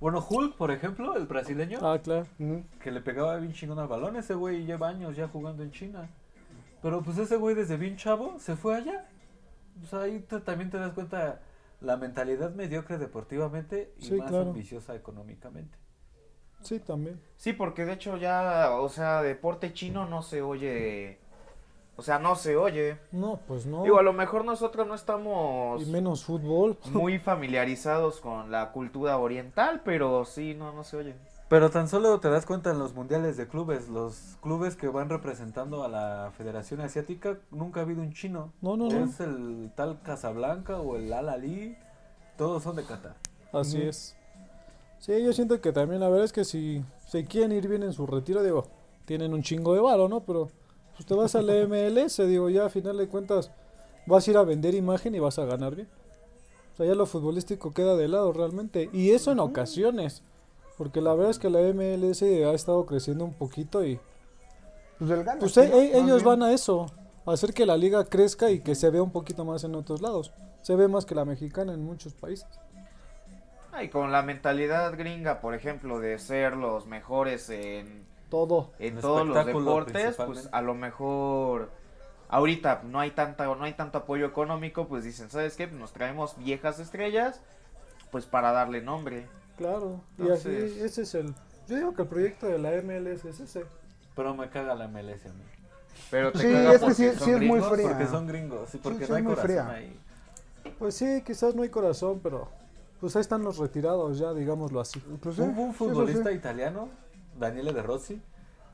Bueno, 0.00 0.24
Hulk, 0.28 0.56
por 0.56 0.70
ejemplo, 0.70 1.16
el 1.16 1.26
brasileño, 1.26 1.78
Ah, 1.82 1.98
claro. 1.98 2.26
Que 2.80 2.90
le 2.92 3.00
pegaba 3.00 3.36
bien 3.36 3.52
chingón 3.52 3.78
al 3.78 3.88
balón, 3.88 4.16
ese 4.16 4.34
güey 4.34 4.64
lleva 4.64 4.88
años 4.88 5.16
ya 5.16 5.26
jugando 5.28 5.62
en 5.62 5.70
China. 5.72 6.08
Pero 6.82 7.02
pues 7.02 7.18
ese 7.18 7.36
güey 7.36 7.56
desde 7.56 7.76
bien 7.76 7.96
chavo 7.96 8.38
se 8.38 8.54
fue 8.54 8.76
allá. 8.76 9.06
O 9.82 9.86
sea, 9.86 10.02
ahí 10.02 10.20
te- 10.20 10.40
también 10.40 10.70
te 10.70 10.78
das 10.78 10.92
cuenta 10.92 11.40
la 11.80 11.96
mentalidad 11.96 12.54
mediocre 12.54 12.98
deportivamente 12.98 13.92
y 13.98 14.06
Sí, 14.06 14.14
más 14.14 14.28
claro. 14.28 14.48
ambiciosa 14.50 14.94
económicamente. 14.94 15.76
Sí, 16.62 16.78
también. 16.80 17.20
Sí, 17.36 17.52
porque 17.52 17.84
de 17.84 17.92
hecho 17.94 18.16
ya, 18.16 18.70
o 18.72 18.88
sea, 18.88 19.22
deporte 19.22 19.72
chino 19.72 20.06
no 20.08 20.22
se 20.22 20.42
oye, 20.42 21.18
o 21.98 22.02
sea, 22.02 22.20
no 22.20 22.36
se 22.36 22.56
oye. 22.56 22.96
No, 23.10 23.40
pues 23.48 23.66
no. 23.66 23.82
Digo, 23.82 23.98
a 23.98 24.04
lo 24.04 24.12
mejor 24.12 24.44
nosotros 24.44 24.86
no 24.86 24.94
estamos 24.94 25.82
Y 25.82 25.86
menos 25.86 26.24
fútbol. 26.24 26.78
muy 26.92 27.18
familiarizados 27.18 28.20
con 28.20 28.52
la 28.52 28.70
cultura 28.70 29.18
oriental, 29.18 29.82
pero 29.84 30.24
sí, 30.24 30.54
no, 30.54 30.72
no 30.72 30.84
se 30.84 30.96
oye. 30.96 31.16
Pero 31.48 31.70
tan 31.70 31.88
solo 31.88 32.20
te 32.20 32.30
das 32.30 32.46
cuenta 32.46 32.70
en 32.70 32.78
los 32.78 32.94
mundiales 32.94 33.36
de 33.36 33.48
clubes, 33.48 33.88
los 33.88 34.36
clubes 34.40 34.76
que 34.76 34.86
van 34.86 35.08
representando 35.08 35.82
a 35.82 35.88
la 35.88 36.30
Federación 36.38 36.80
Asiática, 36.82 37.38
nunca 37.50 37.80
ha 37.80 37.82
habido 37.82 38.00
un 38.00 38.12
chino. 38.12 38.52
No, 38.60 38.76
no, 38.76 38.88
no. 38.88 39.04
Es 39.04 39.18
el 39.18 39.72
tal 39.74 40.00
Casablanca 40.02 40.78
o 40.78 40.94
el 40.94 41.12
Al 41.12 41.28
Ahly, 41.28 41.76
todos 42.36 42.62
son 42.62 42.76
de 42.76 42.84
Qatar. 42.84 43.16
Así 43.52 43.82
es. 43.82 44.16
Sí, 45.00 45.20
yo 45.20 45.32
siento 45.32 45.60
que 45.60 45.72
también 45.72 46.00
la 46.00 46.08
verdad 46.08 46.26
es 46.26 46.32
que 46.32 46.44
si 46.44 46.84
se 47.08 47.24
quieren 47.24 47.50
ir 47.50 47.66
bien 47.66 47.82
en 47.82 47.92
su 47.92 48.06
retiro, 48.06 48.44
digo, 48.44 48.68
tienen 49.04 49.34
un 49.34 49.42
chingo 49.42 49.74
de 49.74 49.80
varo, 49.80 50.08
¿no? 50.08 50.20
Pero 50.20 50.48
pues 50.98 51.06
te 51.06 51.14
vas 51.14 51.34
al 51.36 51.48
MLS, 51.68 52.26
digo, 52.26 52.50
ya 52.50 52.66
a 52.66 52.68
final 52.70 52.96
de 52.96 53.06
cuentas 53.06 53.52
vas 54.04 54.26
a 54.26 54.30
ir 54.32 54.36
a 54.36 54.42
vender 54.42 54.74
imagen 54.74 55.14
y 55.14 55.20
vas 55.20 55.38
a 55.38 55.44
ganar 55.44 55.76
bien. 55.76 55.88
sea, 56.76 56.86
ya 56.86 56.94
lo 56.96 57.06
futbolístico 57.06 57.72
queda 57.72 57.94
de 57.96 58.08
lado 58.08 58.32
realmente. 58.32 58.90
Y 58.92 59.10
eso 59.12 59.30
en 59.32 59.38
ocasiones. 59.40 60.22
Porque 60.76 61.00
la 61.00 61.14
verdad 61.14 61.30
es 61.30 61.38
que 61.38 61.50
la 61.50 61.60
MLS 61.60 62.22
ha 62.22 62.52
estado 62.52 62.84
creciendo 62.84 63.24
un 63.24 63.34
poquito 63.34 63.84
y 63.84 64.00
Pues 64.98 65.10
el 65.12 65.22
gana. 65.24 65.38
pues 65.38 65.52
sí, 65.52 65.60
e- 65.60 65.68
¿no? 65.68 65.76
e- 65.76 65.90
Más 65.92 66.02
ellos 66.02 66.24
van 66.24 66.42
a 66.42 66.52
eso, 66.52 66.86
a 67.26 67.32
hacer 67.32 67.52
que 67.54 67.64
la 67.66 67.76
liga 67.76 68.04
crezca 68.04 68.50
y 68.50 68.60
que 68.60 68.74
se 68.74 68.90
vea 68.90 69.02
un 69.02 69.12
poquito 69.12 69.44
más 69.44 69.62
en 69.64 69.74
otros 69.76 70.00
lados. 70.02 70.32
Se 70.62 70.74
ve 70.76 70.88
más 70.88 71.04
que 71.06 71.14
la 71.14 71.24
mexicana 71.24 71.72
en 71.74 71.84
muchos 71.84 72.14
países. 72.14 72.48
Ah, 73.72 73.84
Y 73.84 73.88
con 73.90 74.10
la 74.12 74.22
mentalidad 74.22 74.96
gringa, 74.96 75.40
por 75.40 75.54
ejemplo, 75.54 76.00
de 76.00 76.18
ser 76.18 76.56
los 76.56 76.86
mejores 76.86 77.48
en, 77.50 78.04
Todo. 78.30 78.72
en 78.78 79.00
todos 79.00 79.26
los 79.26 79.46
deportes, 79.46 80.16
pues 80.16 80.48
a 80.52 80.60
lo 80.62 80.74
mejor 80.74 81.70
ahorita 82.28 82.82
no 82.84 83.00
hay 83.00 83.10
tanta 83.12 83.46
no 83.46 83.64
hay 83.64 83.72
tanto 83.72 83.98
apoyo 83.98 84.26
económico, 84.26 84.86
pues 84.86 85.04
dicen, 85.04 85.30
¿sabes 85.30 85.56
qué? 85.56 85.66
Nos 85.66 85.92
traemos 85.92 86.36
viejas 86.38 86.78
estrellas 86.78 87.40
pues 88.10 88.26
para 88.26 88.52
darle 88.52 88.80
nombre. 88.82 89.26
Claro. 89.56 90.00
Y 90.18 90.30
así, 90.30 90.48
ese 90.50 91.02
es 91.02 91.14
el... 91.14 91.34
Yo 91.66 91.76
digo 91.76 91.94
que 91.94 92.02
el 92.02 92.08
proyecto 92.08 92.46
de 92.46 92.58
la 92.58 92.70
MLS 92.82 93.24
es 93.24 93.40
ese. 93.40 93.66
Pero 94.14 94.34
me 94.34 94.48
caga 94.48 94.74
la 94.74 94.88
MLS 94.88 95.26
a 95.26 95.28
mí. 95.32 95.42
Pero 96.10 96.32
te 96.32 96.38
Sí, 96.38 96.52
caga 96.52 96.72
es 96.74 96.82
que 96.82 96.94
sí- 96.94 97.10
son 97.10 97.18
sí 97.24 97.30
es 97.32 97.40
muy 97.42 97.60
fría. 97.60 97.88
Porque 97.88 98.06
son 98.06 98.26
gringos, 98.26 98.70
sí, 98.70 98.78
porque 98.82 99.04
sí, 99.04 99.10
no 99.10 99.16
hay 99.16 99.20
es 99.22 99.26
muy 99.26 99.34
corazón 99.34 99.46
fría. 99.66 99.70
ahí. 99.70 100.00
Pues 100.78 100.94
sí, 100.94 101.22
quizás 101.26 101.54
no 101.54 101.62
hay 101.62 101.68
corazón, 101.68 102.20
pero 102.22 102.48
pues 103.00 103.14
ahí 103.16 103.20
están 103.20 103.42
los 103.42 103.58
retirados 103.58 104.18
ya, 104.18 104.32
digámoslo 104.32 104.80
así. 104.80 104.98
Pues 105.20 105.36
sí, 105.36 105.42
Hubo 105.42 105.62
un 105.62 105.74
futbolista 105.74 106.30
sí. 106.30 106.36
italiano, 106.36 106.88
Daniele 107.38 107.72
De 107.72 107.82
Rossi, 107.82 108.20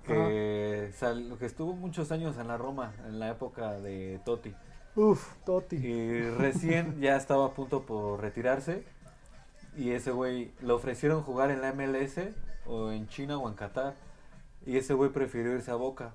que, 0.06 0.90
sal- 0.96 1.36
que 1.38 1.46
estuvo 1.46 1.72
muchos 1.74 2.12
años 2.12 2.36
en 2.38 2.48
la 2.48 2.56
Roma, 2.56 2.92
en 3.06 3.18
la 3.18 3.30
época 3.30 3.72
de 3.80 4.20
Totti. 4.24 4.54
Uf, 4.96 5.34
Toti. 5.44 5.76
Y 5.76 6.20
recién 6.30 7.00
ya 7.00 7.16
estaba 7.16 7.46
a 7.46 7.50
punto 7.54 7.82
por 7.86 8.20
retirarse. 8.20 8.84
Y 9.76 9.90
ese 9.90 10.12
güey 10.12 10.52
le 10.60 10.72
ofrecieron 10.72 11.22
jugar 11.22 11.50
en 11.50 11.60
la 11.62 11.72
MLS 11.72 12.20
o 12.66 12.90
en 12.92 13.08
China 13.08 13.38
o 13.38 13.48
en 13.48 13.54
Qatar. 13.54 13.94
Y 14.66 14.76
ese 14.76 14.94
güey 14.94 15.10
prefirió 15.10 15.52
irse 15.54 15.70
a 15.70 15.74
Boca. 15.74 16.14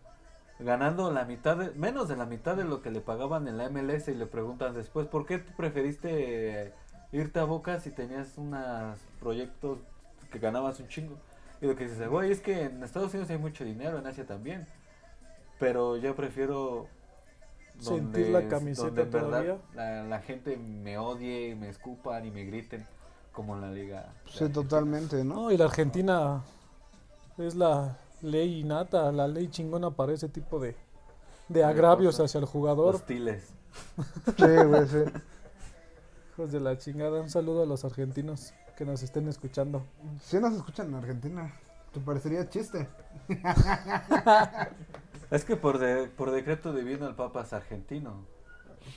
Ganando 0.60 1.12
la 1.12 1.26
mitad, 1.26 1.58
de- 1.58 1.72
menos 1.72 2.08
de 2.08 2.16
la 2.16 2.26
mitad 2.26 2.56
de 2.56 2.64
lo 2.64 2.82
que 2.82 2.90
le 2.92 3.02
pagaban 3.02 3.48
en 3.48 3.58
la 3.58 3.70
MLS. 3.70 4.08
Y 4.08 4.16
le 4.16 4.28
preguntan 4.28 4.74
después, 4.74 5.08
¿por 5.08 5.26
qué 5.26 5.40
tú 5.40 5.52
preferiste 5.58 6.74
irte 7.12 7.40
a 7.40 7.44
Boca 7.44 7.80
si 7.80 7.90
tenías 7.92 8.38
unos 8.38 8.98
proyectos 9.20 9.80
que 10.32 10.40
ganabas 10.40 10.80
un 10.80 10.88
chingo? 10.88 11.18
Y 11.62 11.68
lo 11.68 11.76
que 11.76 11.88
dice, 11.88 12.08
güey, 12.08 12.32
es 12.32 12.42
que 12.42 12.64
en 12.64 12.84
Estados 12.84 13.14
Unidos 13.14 13.30
hay 13.30 13.38
mucho 13.38 13.64
dinero, 13.64 14.00
en 14.00 14.08
Asia 14.08 14.26
también. 14.26 14.68
Pero 15.60 15.98
yo 15.98 16.16
prefiero 16.16 16.88
Sentir 17.80 18.30
la 18.30 18.48
camiseta 18.48 18.88
donde 18.88 19.06
todavía. 19.06 19.58
La, 19.74 20.04
la 20.04 20.20
gente 20.20 20.58
me 20.58 20.98
odie, 20.98 21.56
me 21.56 21.70
escupan 21.70 22.26
y 22.26 22.32
me 22.32 22.44
griten 22.44 22.86
como 23.32 23.56
en 23.56 23.62
la 23.62 23.72
liga. 23.72 24.14
Sí, 24.26 24.50
totalmente, 24.50 25.24
¿no? 25.24 25.36
No, 25.36 25.52
y 25.52 25.58
la 25.58 25.66
Argentina 25.66 26.44
es 27.38 27.56
la 27.56 27.98
ley 28.22 28.60
innata, 28.62 29.12
la 29.12 29.28
ley 29.28 29.48
chingona 29.48 29.92
para 29.92 30.14
ese 30.14 30.28
tipo 30.28 30.60
de, 30.60 30.76
de 31.48 31.64
agravios 31.64 32.20
hacia 32.20 32.40
el 32.40 32.46
jugador. 32.46 32.96
Hostiles. 32.96 33.54
Sí, 34.38 34.46
güey, 34.66 34.88
sí. 34.88 35.04
Hijos 36.34 36.52
de 36.52 36.60
la 36.60 36.78
chingada, 36.78 37.22
un 37.22 37.30
saludo 37.30 37.64
a 37.64 37.66
los 37.66 37.86
argentinos 37.86 38.54
que 38.80 38.86
nos 38.86 39.04
estén 39.04 39.28
escuchando. 39.28 39.84
Sí 40.24 40.40
nos 40.40 40.54
escuchan 40.54 40.88
en 40.88 40.96
Argentina. 40.96 41.54
¿Te 41.92 42.00
parecería 42.00 42.48
chiste? 42.50 42.88
Es 45.30 45.44
que 45.46 45.56
por, 45.58 45.78
de- 45.78 46.08
por 46.08 46.32
decreto 46.32 46.74
divino 46.74 47.06
el 47.08 47.14
Papa 47.14 47.42
es 47.42 47.52
argentino. 47.54 48.24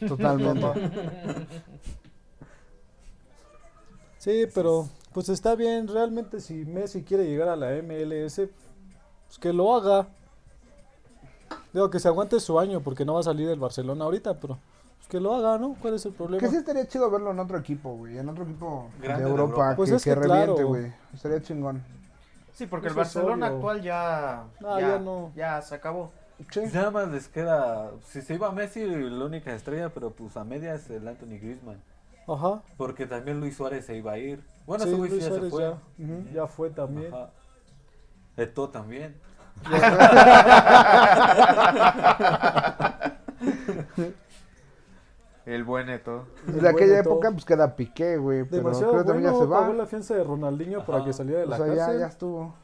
Totalmente. 0.07 0.67
Sí, 4.19 4.45
pero 4.55 4.89
pues 5.13 5.29
está 5.31 5.57
bien, 5.57 5.89
realmente 5.89 6.39
si 6.41 6.65
Messi 6.65 7.03
quiere 7.03 7.25
llegar 7.25 7.49
a 7.49 7.57
la 7.57 7.71
MLS, 7.83 8.37
pues 9.27 9.39
que 9.41 9.53
lo 9.53 9.75
haga. 9.75 10.07
Digo 11.73 11.91
que 11.91 11.99
se 11.99 12.07
aguante 12.07 12.39
su 12.39 12.57
año 12.61 12.81
porque 12.83 13.05
no 13.05 13.15
va 13.15 13.21
a 13.21 13.25
salir 13.25 13.49
del 13.49 13.59
Barcelona 13.59 14.05
ahorita, 14.05 14.39
pero 14.39 14.61
que 15.13 15.21
lo 15.21 15.35
haga, 15.35 15.59
¿no? 15.59 15.77
¿Cuál 15.79 15.93
es 15.93 16.07
el 16.07 16.15
problema? 16.15 16.41
Que 16.41 16.49
sí 16.49 16.57
estaría 16.57 16.89
chido 16.89 17.11
verlo 17.11 17.33
en 17.33 17.39
otro 17.39 17.59
equipo, 17.59 17.95
güey. 17.99 18.17
En 18.17 18.31
otro 18.31 18.45
equipo 18.45 18.89
Grande 18.99 19.25
de 19.25 19.27
de 19.27 19.31
Europa. 19.31 19.53
Europa. 19.53 19.77
Pues 19.77 19.91
que, 19.91 19.97
es 19.97 20.05
que 20.05 20.11
que 20.15 20.21
claro. 20.21 20.41
reviente, 20.41 20.65
güey. 20.65 20.91
Estaría 21.13 21.43
chingón. 21.43 21.83
Sí, 22.55 22.67
porque 22.67 22.87
el 22.87 22.93
Eso 22.93 23.01
Barcelona 23.01 23.49
actual 23.49 23.83
ya, 23.83 24.41
Ah, 24.41 24.47
ya, 24.63 24.81
ya 24.81 24.99
no. 24.99 25.31
ya 25.37 25.61
se 25.61 25.75
acabó. 25.75 26.13
Sí. 26.51 26.63
Nada 26.73 26.91
más 26.91 27.09
les 27.11 27.29
queda. 27.29 27.91
Si 28.07 28.23
se 28.23 28.33
iba 28.35 28.51
Messi, 28.53 28.87
la 28.87 29.27
única 29.27 29.53
estrella, 29.53 29.91
pero 29.91 30.13
pues 30.13 30.35
a 30.39 30.45
media 30.45 30.73
es 30.75 30.89
el 30.89 31.07
Anthony 31.07 31.39
Griezmann. 31.39 31.83
Ajá. 32.27 32.63
Porque 32.79 33.05
también 33.07 33.39
Luis 33.39 33.55
Suárez 33.55 33.85
se 33.85 33.95
iba 33.95 34.13
a 34.13 34.19
ir. 34.19 34.43
Bueno, 34.65 34.85
Sí, 34.85 34.89
ese 34.89 34.97
güey 34.97 35.11
sí 35.11 35.17
Luis 35.17 35.29
ya 35.29 35.35
se 35.35 35.51
fue. 35.51 35.63
ya, 35.63 35.79
ya 36.33 36.47
fue 36.47 36.71
también. 36.71 37.13
Ajá. 37.13 37.29
Eto'o 38.39 38.71
también. 38.71 39.15
El 45.45 45.65
buen 45.65 45.89
Eto. 45.89 46.25
De 46.47 46.61
El 46.61 46.67
aquella 46.67 47.01
época, 47.01 47.31
pues 47.33 47.45
queda 47.45 47.75
Piqué, 47.75 48.17
güey. 48.17 48.45
Pero 48.45 48.59
Demasiado 48.63 48.93
creo 48.93 49.03
que 49.05 49.09
también 49.09 49.33
ya 49.33 49.39
se 49.39 49.45
pagó 49.47 49.69
va. 49.69 49.75
la 49.75 49.87
fianza 49.87 50.15
de 50.15 50.25
Ronaldinho 50.25 50.85
para 50.87 51.05
que 51.05 51.13
saliera 51.13 51.41
de 51.41 51.47
O 51.47 51.51
la 51.51 51.57
sea, 51.57 51.67
ya, 51.67 51.77
cárcel. 51.77 52.01
ya 52.01 52.07
estuvo. 52.07 52.55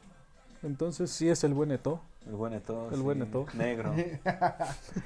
Entonces 0.63 1.09
sí 1.11 1.29
es 1.29 1.43
el 1.43 1.53
buen 1.53 1.71
Eto. 1.71 2.01
El 2.27 2.35
buen 2.35 2.53
Eto'o. 2.53 2.89
El 2.89 2.95
sí. 2.97 3.01
buen 3.01 3.21
Eto'o. 3.21 3.45
Negro. 3.55 3.93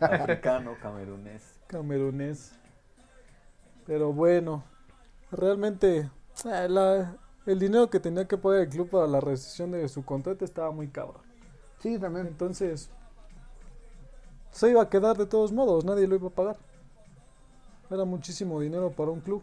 Africano, 0.00 0.72
camerunés. 0.82 1.42
camerunés. 1.66 2.52
Pero 3.86 4.12
bueno, 4.12 4.64
realmente 5.30 6.10
eh, 6.46 6.66
la- 6.68 7.16
el 7.46 7.58
dinero 7.58 7.90
que 7.90 8.00
tenía 8.00 8.26
que 8.26 8.38
pagar 8.38 8.60
el 8.62 8.68
club 8.70 8.88
para 8.88 9.06
la 9.06 9.20
rescisión 9.20 9.70
de 9.72 9.86
su 9.88 10.04
contrato 10.04 10.44
estaba 10.44 10.70
muy 10.70 10.88
cabrón. 10.88 11.22
Sí, 11.78 11.98
también. 11.98 12.26
Entonces, 12.26 12.90
se 14.54 14.70
iba 14.70 14.82
a 14.82 14.88
quedar 14.88 15.16
de 15.16 15.26
todos 15.26 15.52
modos, 15.52 15.84
nadie 15.84 16.06
lo 16.06 16.14
iba 16.14 16.28
a 16.28 16.30
pagar. 16.30 16.56
Era 17.90 18.04
muchísimo 18.04 18.60
dinero 18.60 18.90
para 18.90 19.10
un 19.10 19.20
club. 19.20 19.42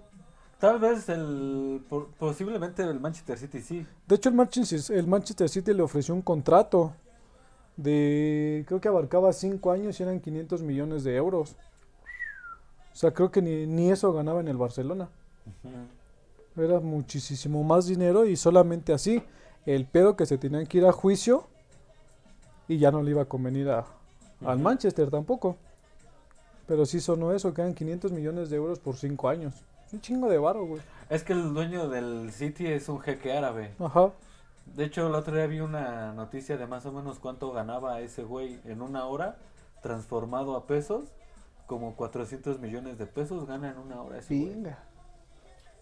Tal 0.60 0.80
vez 0.80 1.10
el. 1.10 1.84
por- 1.89 2.08
posiblemente 2.12 2.82
el 2.84 3.00
Manchester 3.00 3.38
City 3.38 3.62
sí. 3.62 3.86
De 4.08 4.15
hecho, 4.15 4.30
el 4.30 4.36
Manchester, 4.36 4.98
el 4.98 5.08
Manchester 5.08 5.50
City 5.50 5.74
le 5.74 5.82
ofreció 5.84 6.13
un 6.13 6.22
contrato 6.22 6.94
de, 7.77 8.63
creo 8.68 8.80
que 8.80 8.88
abarcaba 8.88 9.34
5 9.34 9.72
años 9.72 10.00
y 10.00 10.03
eran 10.03 10.20
500 10.20 10.62
millones 10.62 11.03
de 11.03 11.15
euros. 11.15 11.56
O 12.94 12.96
sea, 12.96 13.12
creo 13.12 13.32
que 13.32 13.41
ni, 13.41 13.65
ni 13.65 13.91
eso 13.91 14.12
ganaba 14.13 14.39
en 14.39 14.48
el 14.48 14.58
Barcelona. 14.58 15.10
Era 16.56 16.80
muchísimo 16.80 17.63
más 17.63 17.88
dinero 17.88 18.25
y 18.25 18.36
solamente 18.36 18.94
así. 18.94 19.24
El 19.65 19.86
pedo 19.86 20.15
que 20.15 20.25
se 20.25 20.38
tenían 20.38 20.65
que 20.68 20.80
ir 20.80 20.86
a 20.86 20.91
juicio 20.91 21.48
y 22.68 22.77
ya 22.77 22.91
no 22.91 23.01
le 23.03 23.12
iba 23.12 23.22
a 23.24 23.25
convenir 23.25 23.70
a, 23.70 23.86
al. 24.45 24.60
Manchester 24.60 25.10
tampoco. 25.10 25.57
Pero 26.67 26.86
sí 26.86 27.00
sonó 27.00 27.33
eso, 27.33 27.53
que 27.53 27.62
eran 27.62 27.74
500 27.74 28.12
millones 28.12 28.50
de 28.50 28.55
euros 28.55 28.79
por 28.79 28.95
5 28.95 29.29
años. 29.29 29.53
Un 29.91 30.00
chingo 30.00 30.29
de 30.29 30.38
varo, 30.38 30.65
güey. 30.65 30.81
Es 31.10 31.24
que 31.24 31.33
el 31.33 31.53
dueño 31.53 31.89
del 31.89 32.31
City 32.31 32.67
es 32.67 32.88
un 32.88 33.01
jeque 33.01 33.33
árabe. 33.33 33.74
Ajá. 33.79 34.12
De 34.75 34.86
hecho, 34.86 35.07
el 35.07 35.15
otro 35.15 35.36
día 35.36 35.48
vi 35.48 35.60
una 35.60 36.13
noticia 36.13 36.55
de 36.57 36.65
más 36.67 36.86
o 36.86 36.93
menos 36.93 37.19
cuánto 37.19 37.51
ganaba 37.51 38.00
ese 38.00 38.24
güey 38.24 38.60
en 38.63 38.81
una 38.81 39.05
hora, 39.05 39.38
transformado 39.81 40.55
a 40.55 40.65
pesos. 40.65 41.05
Como 41.67 41.95
400 41.95 42.60
millones 42.60 42.98
de 42.98 43.05
pesos 43.05 43.45
gana 43.48 43.71
en 43.71 43.77
una 43.77 44.01
hora 44.01 44.19
ese 44.19 44.38
güey. 44.38 44.53
Pinga. 44.53 44.79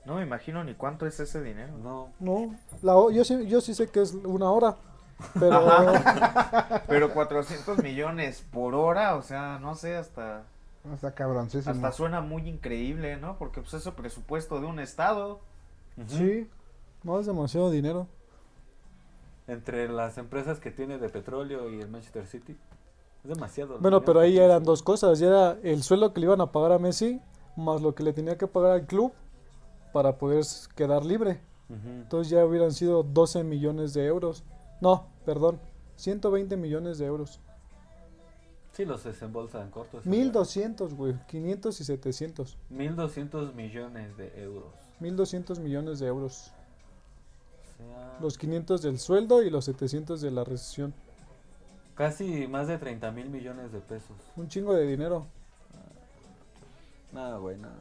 No 0.05 0.15
me 0.15 0.23
imagino 0.23 0.63
ni 0.63 0.73
cuánto 0.73 1.05
es 1.05 1.19
ese 1.19 1.41
dinero. 1.43 1.73
No, 1.77 2.09
No, 2.19 2.55
la, 2.81 2.93
yo, 3.13 3.23
sí, 3.23 3.45
yo 3.47 3.61
sí 3.61 3.75
sé 3.75 3.87
que 3.89 4.01
es 4.01 4.13
una 4.13 4.49
hora. 4.49 4.75
Pero 5.39 5.93
Pero 6.87 7.13
400 7.13 7.83
millones 7.83 8.45
por 8.51 8.75
hora, 8.75 9.15
o 9.15 9.21
sea, 9.21 9.59
no 9.59 9.75
sé, 9.75 9.95
hasta, 9.95 10.43
Está 10.93 11.13
cabroncísimo. 11.13 11.73
hasta 11.73 11.91
suena 11.91 12.21
muy 12.21 12.47
increíble, 12.47 13.17
¿no? 13.17 13.37
Porque 13.37 13.61
pues 13.61 13.73
eso 13.73 13.93
presupuesto 13.93 14.59
de 14.59 14.65
un 14.65 14.79
estado. 14.79 15.39
Sí, 16.07 16.47
no 17.03 17.19
es 17.19 17.25
demasiado 17.25 17.69
dinero. 17.69 18.07
Entre 19.47 19.89
las 19.89 20.17
empresas 20.17 20.59
que 20.59 20.71
tiene 20.71 20.97
de 20.97 21.09
petróleo 21.09 21.69
y 21.69 21.81
el 21.81 21.89
Manchester 21.89 22.25
City. 22.27 22.57
Es 23.23 23.29
demasiado. 23.29 23.77
Bueno, 23.79 23.99
dinero 23.99 24.05
pero 24.05 24.19
ahí 24.21 24.37
eran 24.37 24.63
dos 24.63 24.81
cosas. 24.81 25.19
Ya 25.19 25.27
era 25.27 25.57
el 25.63 25.83
sueldo 25.83 26.13
que 26.13 26.21
le 26.21 26.27
iban 26.27 26.41
a 26.41 26.51
pagar 26.51 26.71
a 26.71 26.79
Messi, 26.79 27.19
más 27.55 27.81
lo 27.81 27.93
que 27.93 28.03
le 28.03 28.13
tenía 28.13 28.37
que 28.37 28.47
pagar 28.47 28.71
al 28.71 28.85
club 28.85 29.11
para 29.91 30.17
poder 30.17 30.45
quedar 30.75 31.03
libre. 31.03 31.41
Entonces 31.69 32.31
ya 32.31 32.43
hubieran 32.45 32.71
sido 32.71 33.03
12 33.03 33.43
millones 33.43 33.93
de 33.93 34.05
euros. 34.05 34.43
No, 34.81 35.07
perdón, 35.25 35.59
120 35.97 36.55
millones 36.57 36.97
de 36.97 37.05
euros. 37.05 37.39
Sí, 38.73 38.85
los 38.85 39.03
desembolsan 39.03 39.71
cortos. 39.71 40.05
1200, 40.05 40.93
güey, 40.93 41.15
500 41.27 41.81
y 41.81 41.83
700. 41.83 42.57
1200 42.69 43.53
millones 43.55 44.15
de 44.15 44.41
euros. 44.41 44.73
1200 45.01 45.59
millones 45.59 45.99
de 45.99 46.07
euros. 46.07 46.51
O 47.61 47.77
sea, 47.77 48.17
Los 48.21 48.37
500 48.37 48.81
del 48.81 48.99
sueldo 48.99 49.43
y 49.43 49.49
los 49.49 49.65
700 49.65 50.21
de 50.21 50.31
la 50.31 50.43
recesión. 50.43 50.93
casi 51.95 52.47
más 52.47 52.67
de 52.67 52.77
30 52.77 53.11
mil 53.11 53.29
millones 53.29 53.73
de 53.73 53.79
pesos. 53.79 54.15
Un 54.37 54.47
chingo 54.47 54.73
de 54.73 54.85
dinero. 54.87 55.25
Nada, 57.11 57.37
güey, 57.37 57.57
nada. 57.57 57.75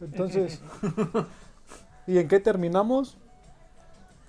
Entonces, 0.00 0.60
¿y 2.06 2.18
en 2.18 2.26
qué 2.26 2.40
terminamos? 2.40 3.16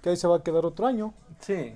Que 0.04 0.10
ahí 0.10 0.18
se 0.18 0.28
va 0.28 0.38
a 0.38 0.44
quedar 0.44 0.66
otro 0.66 0.86
año. 0.86 1.14
Sí. 1.40 1.74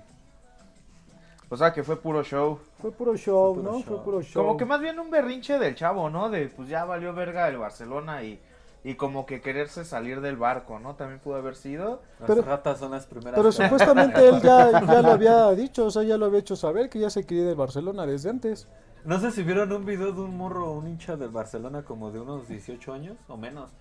O 1.51 1.57
sea, 1.57 1.73
que 1.73 1.83
fue 1.83 1.97
puro 1.97 2.23
show. 2.23 2.59
Fue 2.81 2.93
puro 2.93 3.17
show, 3.17 3.53
Fue 3.53 3.61
puro 3.61 3.73
¿no? 3.73 3.79
show. 3.79 3.95
Fue 3.95 4.03
puro 4.05 4.21
show. 4.21 4.41
Como 4.41 4.55
que 4.55 4.63
más 4.63 4.79
bien 4.79 4.97
un 4.99 5.11
berrinche 5.11 5.59
del 5.59 5.75
chavo, 5.75 6.09
¿no? 6.09 6.29
De 6.29 6.47
pues 6.47 6.69
ya 6.69 6.85
valió 6.85 7.13
verga 7.13 7.49
el 7.49 7.57
Barcelona 7.57 8.23
y, 8.23 8.39
y 8.85 8.95
como 8.95 9.25
que 9.25 9.41
quererse 9.41 9.83
salir 9.83 10.21
del 10.21 10.37
barco, 10.37 10.79
¿no? 10.79 10.95
También 10.95 11.19
pudo 11.19 11.35
haber 11.35 11.57
sido. 11.57 12.01
Las 12.25 12.45
ratas 12.45 12.79
son 12.79 12.91
las 12.91 13.05
primeras. 13.05 13.35
Pero 13.37 13.51
supuestamente 13.51 14.29
él 14.29 14.41
ya, 14.41 14.71
ya 14.87 15.01
lo 15.01 15.11
había 15.11 15.51
dicho, 15.51 15.87
o 15.87 15.91
sea, 15.91 16.03
ya 16.03 16.17
lo 16.17 16.27
había 16.27 16.39
hecho 16.39 16.55
saber 16.55 16.89
que 16.89 16.99
ya 16.99 17.09
se 17.09 17.25
quería 17.25 17.43
del 17.43 17.55
Barcelona 17.55 18.05
desde 18.05 18.29
antes. 18.29 18.69
No 19.03 19.19
sé 19.19 19.31
si 19.31 19.43
vieron 19.43 19.73
un 19.73 19.83
video 19.83 20.13
de 20.13 20.21
un 20.21 20.37
morro, 20.37 20.71
un 20.71 20.87
hincha 20.87 21.17
del 21.17 21.31
Barcelona 21.31 21.83
como 21.83 22.11
de 22.11 22.21
unos 22.21 22.47
18 22.47 22.93
años 22.93 23.17
o 23.27 23.35
menos. 23.35 23.71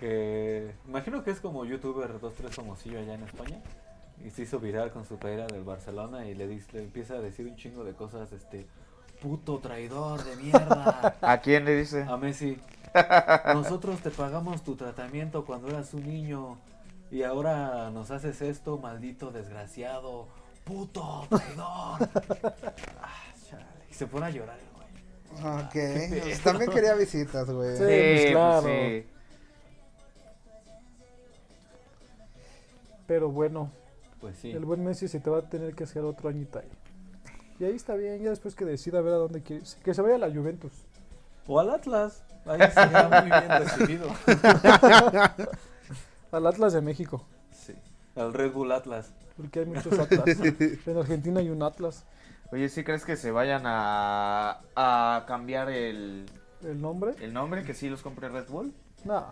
Que 0.00 0.74
imagino 0.88 1.22
que 1.22 1.30
es 1.30 1.40
como 1.40 1.64
youtuber 1.64 2.20
2-3 2.20 2.48
famosillo 2.48 2.98
allá 2.98 3.14
en 3.14 3.22
España. 3.22 3.62
Y 4.22 4.30
se 4.30 4.42
hizo 4.42 4.60
viral 4.60 4.90
con 4.90 5.04
su 5.04 5.18
playera 5.18 5.46
del 5.46 5.64
Barcelona 5.64 6.26
y 6.26 6.34
le, 6.34 6.46
dice, 6.46 6.68
le 6.72 6.82
empieza 6.82 7.14
a 7.14 7.20
decir 7.20 7.46
un 7.46 7.56
chingo 7.56 7.84
de 7.84 7.94
cosas, 7.94 8.32
este, 8.32 8.66
puto 9.20 9.58
traidor 9.58 10.22
de 10.22 10.36
mierda. 10.36 11.16
¿A 11.20 11.38
quién 11.38 11.64
le 11.64 11.76
dice? 11.76 12.02
A 12.02 12.16
Messi, 12.16 12.58
nosotros 13.54 14.00
te 14.00 14.10
pagamos 14.10 14.62
tu 14.62 14.76
tratamiento 14.76 15.44
cuando 15.44 15.68
eras 15.68 15.92
un 15.94 16.06
niño 16.06 16.58
y 17.10 17.22
ahora 17.22 17.90
nos 17.90 18.10
haces 18.10 18.40
esto, 18.42 18.78
maldito 18.78 19.30
desgraciado, 19.30 20.28
puto 20.64 21.26
traidor. 21.28 22.08
Ah. 23.00 23.20
Y 23.90 23.94
se 23.94 24.06
pone 24.06 24.26
a 24.26 24.30
llorar, 24.30 24.58
el 24.58 24.66
güey. 24.74 25.64
Ok. 25.64 26.22
pues, 26.24 26.40
también 26.42 26.70
quería 26.70 26.94
visitas, 26.94 27.48
güey. 27.48 27.76
Sí. 27.76 27.82
pues, 27.84 28.30
claro. 28.32 28.66
sí. 28.66 29.06
Pero 33.06 33.30
bueno, 33.30 33.70
Pues 34.24 34.38
sí. 34.38 34.52
el 34.52 34.64
buen 34.64 34.82
Messi 34.82 35.06
se 35.06 35.20
te 35.20 35.28
va 35.28 35.40
a 35.40 35.42
tener 35.42 35.74
que 35.74 35.84
hacer 35.84 36.02
otro 36.02 36.30
añito 36.30 36.58
ahí. 36.58 36.70
Y 37.60 37.64
ahí 37.64 37.76
está 37.76 37.94
bien, 37.94 38.22
ya 38.22 38.30
después 38.30 38.54
que 38.54 38.64
decida 38.64 39.02
ver 39.02 39.12
a 39.12 39.18
dónde 39.18 39.42
quiere. 39.42 39.62
Que 39.84 39.92
se 39.92 40.00
vaya 40.00 40.14
a 40.14 40.18
la 40.18 40.30
Juventus. 40.30 40.72
O 41.46 41.60
al 41.60 41.68
Atlas. 41.68 42.24
Ahí 42.46 42.58
sería 42.70 43.06
muy 43.06 43.30
bien 43.30 43.48
recibido. 43.50 44.08
Al 46.32 46.46
Atlas 46.46 46.72
de 46.72 46.80
México. 46.80 47.22
Sí. 47.52 47.74
Al 48.16 48.32
Red 48.32 48.52
Bull 48.52 48.72
Atlas. 48.72 49.12
Porque 49.36 49.60
hay 49.60 49.66
muchos 49.66 49.98
Atlas. 49.98 50.24
en 50.86 50.98
Argentina 50.98 51.40
hay 51.40 51.50
un 51.50 51.62
Atlas. 51.62 52.06
Oye, 52.50 52.70
¿sí 52.70 52.82
crees 52.82 53.04
que 53.04 53.16
se 53.16 53.30
vayan 53.30 53.64
a, 53.66 54.62
a 54.74 55.24
cambiar 55.26 55.68
el, 55.68 56.24
¿El 56.62 56.80
nombre? 56.80 57.12
el 57.20 57.34
nombre? 57.34 57.62
¿Que 57.62 57.74
sí 57.74 57.90
los 57.90 58.00
compre 58.00 58.30
Red 58.30 58.48
Bull? 58.48 58.72
No. 59.04 59.26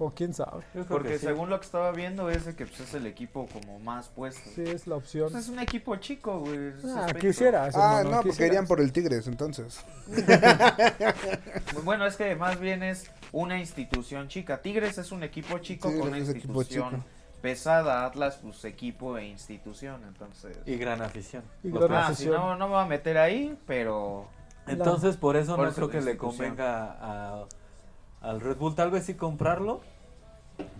O 0.00 0.10
quién 0.14 0.32
sabe. 0.32 0.62
Porque 0.88 1.18
sí. 1.18 1.26
según 1.26 1.50
lo 1.50 1.58
que 1.58 1.66
estaba 1.66 1.90
viendo 1.90 2.30
es 2.30 2.44
de 2.44 2.54
que 2.54 2.66
pues, 2.66 2.78
es 2.80 2.94
el 2.94 3.06
equipo 3.06 3.48
como 3.52 3.80
más 3.80 4.08
puesto. 4.08 4.48
Sí, 4.54 4.62
es 4.62 4.86
la 4.86 4.94
opción. 4.94 5.30
Pues 5.32 5.44
es 5.44 5.50
un 5.50 5.58
equipo 5.58 5.96
chico, 5.96 6.38
güey. 6.40 6.72
Ah, 6.94 7.08
quisieras. 7.18 7.74
Ah, 7.76 7.98
hermano, 8.00 8.18
no, 8.18 8.22
porque 8.22 8.46
irían 8.46 8.66
por 8.66 8.80
el 8.80 8.92
Tigres, 8.92 9.26
entonces. 9.26 9.80
Bueno, 11.84 12.06
es 12.06 12.16
que 12.16 12.34
más 12.36 12.58
bien 12.60 12.82
es 12.82 13.10
una 13.32 13.58
institución 13.58 14.28
chica. 14.28 14.60
Tigres 14.62 14.98
es 14.98 15.12
un 15.12 15.22
equipo 15.22 15.58
chico 15.58 15.88
Tigres 15.88 16.00
con 16.00 16.08
una 16.10 16.18
institución 16.18 16.90
chico. 16.90 17.04
pesada. 17.40 18.04
Atlas, 18.06 18.38
pues 18.42 18.64
equipo 18.64 19.16
e 19.18 19.26
institución. 19.26 20.02
Entonces. 20.06 20.58
Y 20.66 20.76
gran 20.76 21.02
afición. 21.02 21.42
Y 21.62 21.70
Pues, 21.70 21.84
gran 21.88 22.12
ah, 22.12 22.14
si 22.14 22.26
no, 22.26 22.56
no 22.56 22.66
me 22.68 22.74
voy 22.74 22.84
a 22.84 22.86
meter 22.86 23.18
ahí, 23.18 23.58
pero. 23.66 24.28
Entonces, 24.66 25.16
por 25.16 25.36
eso 25.36 25.56
Por 25.56 25.64
no 25.64 25.70
eso 25.70 25.76
creo 25.76 25.90
que 25.90 26.00
le 26.02 26.16
convenga 26.18 26.96
a- 27.00 27.46
al 28.20 28.40
Red 28.40 28.56
Bull. 28.56 28.74
Tal 28.74 28.90
vez 28.90 29.04
sí 29.04 29.14
comprarlo, 29.14 29.80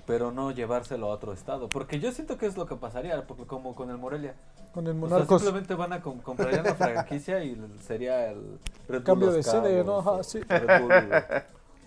pero 0.06 0.32
no 0.32 0.50
llevárselo 0.50 1.06
a 1.06 1.14
otro 1.14 1.32
estado. 1.32 1.68
Porque 1.68 2.00
yo 2.00 2.12
siento 2.12 2.38
que 2.38 2.46
es 2.46 2.56
lo 2.56 2.66
que 2.66 2.76
pasaría, 2.76 3.26
porque 3.26 3.44
como 3.46 3.74
con 3.74 3.90
el 3.90 3.98
Morelia. 3.98 4.34
Con 4.74 4.86
el 4.86 4.92
O 4.92 4.94
sea, 5.00 5.08
Monarcos. 5.08 5.42
simplemente 5.42 5.74
van 5.74 5.92
a 5.94 6.02
com- 6.02 6.20
comprarían 6.20 6.64
la 6.64 6.74
franquicia 6.74 7.42
y 7.42 7.56
sería 7.86 8.30
el 8.30 8.58
Red 8.88 8.98
Bull 8.98 9.04
Cambio 9.04 9.32
de 9.32 9.42
sede, 9.42 9.82
¿no? 9.84 9.98
Ajá, 10.00 10.22
sí. 10.22 10.40
Red 10.40 10.80
Bull 10.82 10.92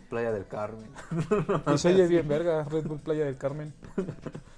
Playa 0.09 0.31
del 0.33 0.45
Carmen. 0.47 0.89
Y 1.73 1.77
se 1.77 1.87
oye 1.89 2.07
bien, 2.07 2.27
verga. 2.27 2.63
Red 2.65 2.85
Bull 2.85 2.99
Playa 2.99 3.25
del 3.25 3.37
Carmen. 3.37 3.73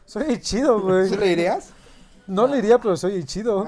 Se 0.05 0.19
oye 0.19 0.39
chido, 0.41 0.79
güey. 0.81 1.07
¿Sí 1.09 1.15
le 1.17 1.27
irías? 1.27 1.71
No 2.25 2.47
le 2.47 2.57
iría, 2.57 2.79
pero 2.79 2.95
se 2.97 3.07
oye 3.07 3.23
chido. 3.25 3.59
ok. 3.65 3.67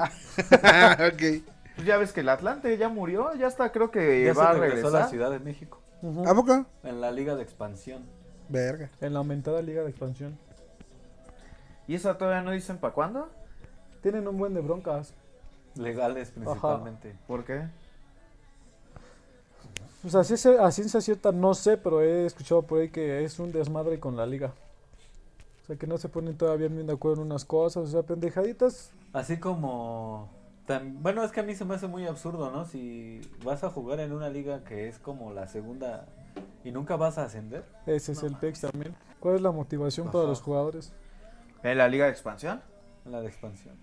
Pues 1.75 1.85
ya 1.85 1.97
ves 1.97 2.11
que 2.13 2.21
el 2.21 2.29
Atlante 2.29 2.75
ya 2.77 2.87
murió. 2.89 3.35
Ya 3.35 3.47
está, 3.47 3.71
creo 3.71 3.91
que 3.91 4.23
Ya 4.25 4.33
va 4.33 4.49
a 4.49 4.53
se 4.53 4.59
regresó 4.61 4.87
a 4.87 4.91
la 4.91 4.97
regresar. 4.99 5.09
Ciudad 5.09 5.29
de 5.31 5.39
México, 5.39 5.79
¿A 6.01 6.33
poco? 6.35 6.65
en 6.83 7.01
la 7.01 7.11
Liga 7.11 7.35
de 7.35 7.43
Expansión. 7.43 8.03
Verga. 8.49 8.89
En 9.01 9.13
la 9.13 9.19
aumentada 9.19 9.61
Liga 9.61 9.83
de 9.83 9.89
Expansión. 9.89 10.37
¿Y 11.87 11.95
esa 11.95 12.17
todavía 12.17 12.41
no 12.41 12.51
dicen 12.51 12.77
para 12.77 12.93
cuándo? 12.93 13.29
Tienen 14.01 14.27
un 14.27 14.37
buen 14.37 14.53
de 14.53 14.61
broncas. 14.61 15.13
Legales 15.75 16.31
principalmente. 16.31 17.15
¿Por 17.27 17.43
qué? 17.43 17.67
Pues 20.01 20.13
así 20.15 20.37
se- 20.37 20.59
a 20.59 20.69
ciencia 20.71 21.01
cierta 21.01 21.31
no 21.31 21.53
sé, 21.55 21.77
pero 21.77 22.01
he 22.01 22.25
escuchado 22.25 22.61
por 22.61 22.79
ahí 22.79 22.89
que 22.89 23.23
es 23.23 23.39
un 23.39 23.51
desmadre 23.51 23.99
con 23.99 24.15
la 24.15 24.25
liga. 24.25 24.53
O 25.63 25.65
sea, 25.67 25.75
que 25.77 25.87
no 25.87 25.97
se 25.97 26.09
ponen 26.09 26.37
todavía 26.37 26.67
bien 26.67 26.85
de 26.85 26.93
acuerdo 26.93 27.21
en 27.23 27.27
unas 27.27 27.43
cosas. 27.43 27.83
O 27.83 27.87
sea, 27.87 28.03
pendejaditas. 28.03 28.91
Así 29.13 29.37
como... 29.39 30.29
bueno, 31.01 31.23
es 31.23 31.31
que 31.31 31.39
a 31.41 31.43
mí 31.43 31.55
se 31.55 31.65
me 31.65 31.75
hace 31.75 31.87
muy 31.87 32.05
absurdo, 32.07 32.51
¿no? 32.51 32.65
Si 32.65 33.21
vas 33.43 33.63
a 33.63 33.69
jugar 33.69 33.99
en 33.99 34.11
una 34.11 34.29
liga 34.29 34.63
que 34.63 34.87
es 34.87 34.99
como 34.99 35.31
la 35.31 35.47
segunda 35.47 36.07
y 36.63 36.71
nunca 36.71 36.95
vas 36.95 37.17
a 37.17 37.25
ascender. 37.25 37.63
Ese 37.85 38.13
es 38.13 38.23
el 38.23 38.35
PEX 38.35 38.61
también. 38.61 38.95
¿Cuál 39.19 39.35
es 39.35 39.41
la 39.41 39.51
motivación 39.51 40.11
para 40.11 40.25
los 40.25 40.41
jugadores? 40.41 40.93
¿En 41.63 41.77
la 41.77 41.87
Liga 41.87 42.05
de 42.05 42.11
Expansión? 42.11 42.61
en 43.05 43.11
La 43.11 43.21
de 43.21 43.27
expansión. 43.27 43.75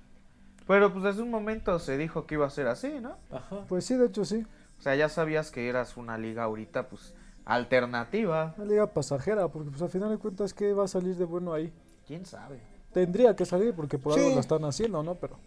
Pero 0.66 0.92
pues 0.92 1.04
desde 1.04 1.22
un 1.22 1.30
momento 1.30 1.78
se 1.78 1.96
dijo 1.96 2.26
que 2.26 2.34
iba 2.34 2.46
a 2.46 2.50
ser 2.50 2.66
así, 2.68 3.00
¿no? 3.00 3.16
Ajá. 3.30 3.64
Pues 3.68 3.84
sí, 3.84 3.96
de 3.96 4.06
hecho 4.06 4.24
sí. 4.24 4.46
O 4.78 4.82
sea, 4.82 4.94
ya 4.94 5.08
sabías 5.08 5.50
que 5.50 5.68
eras 5.68 5.96
una 5.96 6.18
liga 6.18 6.44
ahorita, 6.44 6.88
pues, 6.88 7.14
alternativa. 7.44 8.54
Una 8.56 8.66
liga 8.66 8.86
pasajera, 8.86 9.48
porque 9.48 9.70
pues 9.70 9.82
al 9.82 9.90
final 9.90 10.10
de 10.10 10.18
cuentas, 10.18 10.54
¿qué 10.54 10.72
va 10.72 10.84
a 10.84 10.88
salir 10.88 11.16
de 11.16 11.24
bueno 11.24 11.52
ahí? 11.52 11.72
¿Quién 12.06 12.26
sabe? 12.26 12.60
Tendría 12.92 13.34
que 13.36 13.44
salir 13.44 13.74
porque 13.74 13.98
por 13.98 14.18
algo 14.18 14.34
lo 14.34 14.40
están 14.40 14.64
haciendo, 14.64 15.02
¿no? 15.02 15.14
Pero 15.14 15.38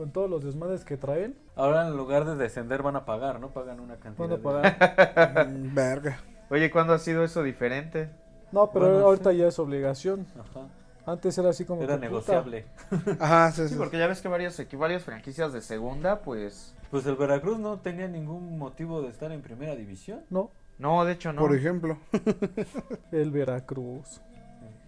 con 0.00 0.12
todos 0.12 0.30
los 0.30 0.42
desmadres 0.42 0.82
que 0.86 0.96
traen, 0.96 1.36
Ahora 1.56 1.86
en 1.86 1.94
lugar 1.94 2.24
de 2.24 2.34
descender 2.34 2.82
van 2.82 2.96
a 2.96 3.04
pagar, 3.04 3.38
¿no? 3.38 3.50
Pagan 3.50 3.80
una 3.80 3.96
cantidad. 3.96 4.38
van 4.38 4.64
a 4.64 4.70
de- 4.70 4.72
pagar. 4.72 5.48
Verga. 5.74 6.20
Oye, 6.48 6.70
¿cuándo 6.70 6.94
ha 6.94 6.98
sido 6.98 7.22
eso 7.22 7.42
diferente? 7.42 8.08
No, 8.50 8.70
pero 8.72 8.86
Bueno, 8.88 9.04
ahorita 9.04 9.30
sí. 9.32 9.36
ya 9.36 9.48
es 9.48 9.58
obligación. 9.58 10.26
Ajá. 10.38 10.68
Antes 11.04 11.36
era 11.36 11.50
así 11.50 11.66
como 11.66 11.82
Era 11.82 11.96
que, 11.96 12.00
negociable. 12.00 12.64
Ajá, 13.20 13.52
sí, 13.52 13.64
Sí, 13.64 13.68
sí. 13.68 13.74
porque 13.76 13.98
ya 13.98 14.06
ves 14.06 14.22
que 14.22 14.28
varias, 14.28 14.58
varias 14.78 15.02
franquicias 15.04 15.52
de 15.52 15.60
segunda, 15.60 16.20
pues... 16.20 16.74
Pues 16.90 17.04
el 17.04 17.16
Veracruz 17.16 17.58
no 17.58 17.78
tenía 17.80 18.08
ningún 18.08 18.58
motivo 18.58 19.02
de 19.02 19.08
estar 19.08 19.30
en 19.32 19.42
primera 19.42 19.76
división. 19.76 20.22
No, 20.30 20.50
No, 20.78 21.04
de 21.04 21.12
hecho 21.12 21.30
no. 21.34 21.42
Por 21.42 21.54
ejemplo. 21.54 21.98
el 23.12 23.30
Veracruz. 23.32 24.22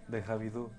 De 0.08 0.22
Javidú. 0.22 0.70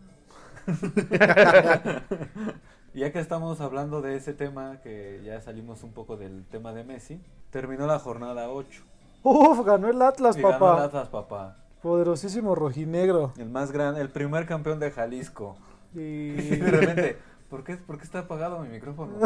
Ya 2.94 3.12
que 3.12 3.20
estamos 3.20 3.60
hablando 3.62 4.02
de 4.02 4.16
ese 4.16 4.34
tema, 4.34 4.80
que 4.82 5.22
ya 5.24 5.40
salimos 5.42 5.84
un 5.84 5.92
poco 5.94 6.18
del 6.18 6.46
tema 6.46 6.74
de 6.74 6.84
Messi, 6.84 7.22
terminó 7.50 7.88
la 7.88 8.00
jornada 8.00 8.50
8. 8.50 8.84
Uf, 9.24 9.66
ganó 9.66 9.90
el 9.90 10.02
Atlas, 10.02 10.38
Y 10.38 10.42
ganó 10.42 10.60
papá. 10.60 10.78
el 10.78 10.84
Atlas, 10.86 11.10
papá. 11.10 11.58
Poderosísimo 11.82 12.56
rojinegro. 12.56 13.34
El 13.38 13.50
más 13.50 13.72
grande, 13.72 14.02
el 14.02 14.10
primer 14.10 14.46
campeón 14.46 14.80
de 14.80 14.92
Jalisco. 14.92 15.56
Y 15.94 16.00
Y 16.00 16.34
de 16.58 16.72
repente, 16.72 17.18
¿por 17.50 17.64
qué, 17.64 17.78
por 17.78 17.98
qué 17.98 18.04
está 18.04 18.20
apagado 18.20 18.60
mi 18.60 18.70
micrófono? 18.70 19.14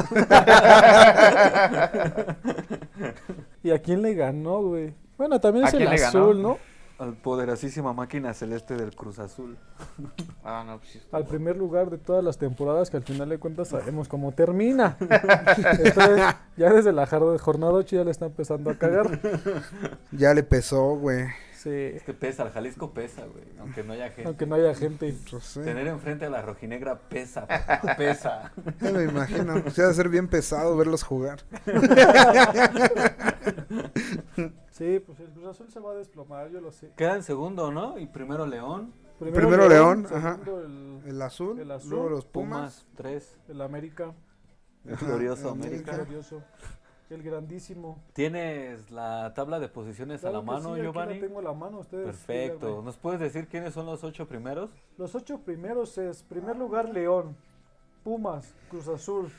¿Y 3.63 3.71
a 3.71 3.81
quién 3.81 4.01
le 4.01 4.13
ganó, 4.13 4.61
güey? 4.63 4.93
Bueno, 5.17 5.39
también 5.39 5.65
¿A 5.65 5.67
es 5.69 5.73
el 5.73 5.85
ganó? 5.85 5.93
azul, 6.07 6.41
¿no? 6.41 6.57
Al 6.99 7.13
poderosísima 7.13 7.93
máquina 7.93 8.33
celeste 8.33 8.75
del 8.75 8.95
Cruz 8.95 9.19
Azul. 9.19 9.57
Ah, 10.49 10.63
no, 10.65 10.77
pues 10.77 10.91
sí. 10.91 11.01
Al 11.11 11.25
primer 11.25 11.57
lugar 11.57 11.89
de 11.89 11.97
todas 11.97 12.23
las 12.23 12.37
temporadas 12.37 12.89
que 12.89 12.95
al 12.95 13.03
final 13.03 13.27
de 13.27 13.37
cuentas 13.37 13.67
sabemos 13.67 14.07
cómo 14.07 14.31
termina. 14.31 14.95
Entonces, 14.99 16.35
ya 16.55 16.71
desde 16.71 16.93
la 16.93 17.05
jornada 17.05 17.73
8 17.73 17.97
ya 17.97 18.03
le 18.05 18.11
está 18.11 18.27
empezando 18.27 18.69
a 18.69 18.75
cagar. 18.75 19.19
Ya 20.13 20.33
le 20.33 20.43
pesó, 20.43 20.95
güey. 20.95 21.25
Sí, 21.53 21.69
Es 21.69 22.03
que 22.03 22.13
pesa, 22.13 22.43
el 22.43 22.51
Jalisco 22.51 22.93
pesa, 22.93 23.23
güey. 23.25 23.43
Aunque 23.59 23.83
no 23.83 23.91
haya 23.91 24.07
gente. 24.07 24.23
aunque 24.25 24.45
no 24.45 24.55
haya 24.55 24.73
gente. 24.73 25.13
Pues. 25.29 25.53
Tener 25.55 25.87
enfrente 25.87 26.25
a 26.25 26.29
la 26.29 26.41
rojinegra 26.41 26.97
pesa, 26.97 27.45
papá, 27.45 27.95
pesa. 27.97 28.53
Ya 28.79 28.91
me 28.91 29.03
imagino. 29.03 29.55
O 29.65 29.69
sea, 29.71 29.85
debe 29.85 29.93
ser 29.95 30.07
bien 30.07 30.29
pesado 30.29 30.77
verlos 30.77 31.03
jugar. 31.03 31.39
Sí, 34.77 34.99
pues 34.99 35.19
el 35.19 35.29
Cruz 35.31 35.47
Azul 35.47 35.69
se 35.71 35.79
va 35.79 35.91
a 35.91 35.95
desplomar, 35.95 36.49
yo 36.49 36.61
lo 36.61 36.71
sé. 36.71 36.91
Queda 36.95 37.15
en 37.15 37.23
segundo, 37.23 37.71
¿no? 37.71 37.97
Y 37.97 38.05
primero 38.07 38.45
León, 38.45 38.93
Primero 39.19 39.67
León, 39.67 40.05
ajá. 40.13 40.37
segundo 40.37 40.61
el, 40.63 41.01
El 41.07 41.21
azul, 41.21 41.59
El 41.59 41.71
azul, 41.71 41.89
luego 41.89 42.09
los 42.09 42.25
Pumas, 42.25 42.83
Pumas. 42.83 42.95
3. 42.97 43.37
el 43.49 43.61
América, 43.61 44.13
Ajá, 44.91 45.05
glorioso 45.05 45.47
el 45.47 45.53
América. 45.53 45.95
glorioso. 45.95 46.43
el 47.09 47.23
grandísimo. 47.23 48.03
¿Tienes 48.13 48.91
la 48.91 49.33
tabla 49.33 49.59
de 49.59 49.69
posiciones 49.69 50.21
Claro 50.21 50.37
a 50.37 50.39
la 50.41 50.45
mano, 50.45 50.65
sí, 50.69 50.71
aquí 50.73 50.81
Giovanni? 50.83 51.13
la 51.15 51.25
tengo 51.27 51.39
a 51.39 51.43
la 51.43 51.53
mano, 51.53 51.79
ustedes. 51.79 52.05
Perfecto. 52.05 52.67
díganme. 52.67 52.85
¿Nos 52.85 52.97
puedes 52.97 53.19
decir 53.19 53.47
quiénes 53.47 53.73
son 53.73 53.87
los 53.87 54.03
ocho 54.03 54.27
primeros? 54.27 54.69
Los 54.99 55.15
ocho 55.15 55.39
primeros 55.39 55.97
es, 55.97 56.21
primer 56.21 56.55
lugar, 56.55 56.87
León, 56.89 57.35
Pumas, 58.03 58.53
Cruz 58.69 58.87
Azul, 58.87 59.31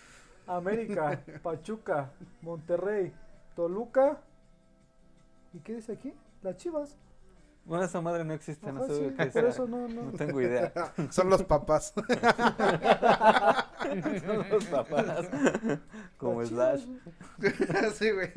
América, 0.49 1.23
Pachuca, 1.45 2.11
Monterrey, 2.43 3.13
Toluca. 3.55 4.21
¿Y 5.59 5.61
qué 5.61 5.75
dice 5.75 5.93
aquí? 5.93 6.15
Las 6.43 6.57
Chivas. 6.57 6.97
Bueno, 7.65 7.85
esa 7.85 8.01
madre 8.01 8.25
no 8.25 8.33
existe, 8.33 8.73
no 8.73 8.87
sé 8.87 8.95
sí, 8.95 9.15
qué 9.17 9.27
por 9.27 9.45
eso 9.45 9.67
no, 9.67 9.89
no. 9.89 10.05
No 10.05 10.13
tengo 10.13 10.41
idea. 10.41 10.73
Son 11.11 11.29
los 11.29 11.43
papás. 11.43 11.93
Son 14.25 14.49
los 14.51 14.65
papás. 14.67 15.29
Como 16.17 16.43
Las 16.43 16.51
Slash. 16.51 16.87
Sí, 17.95 18.13
güey. 18.13 18.31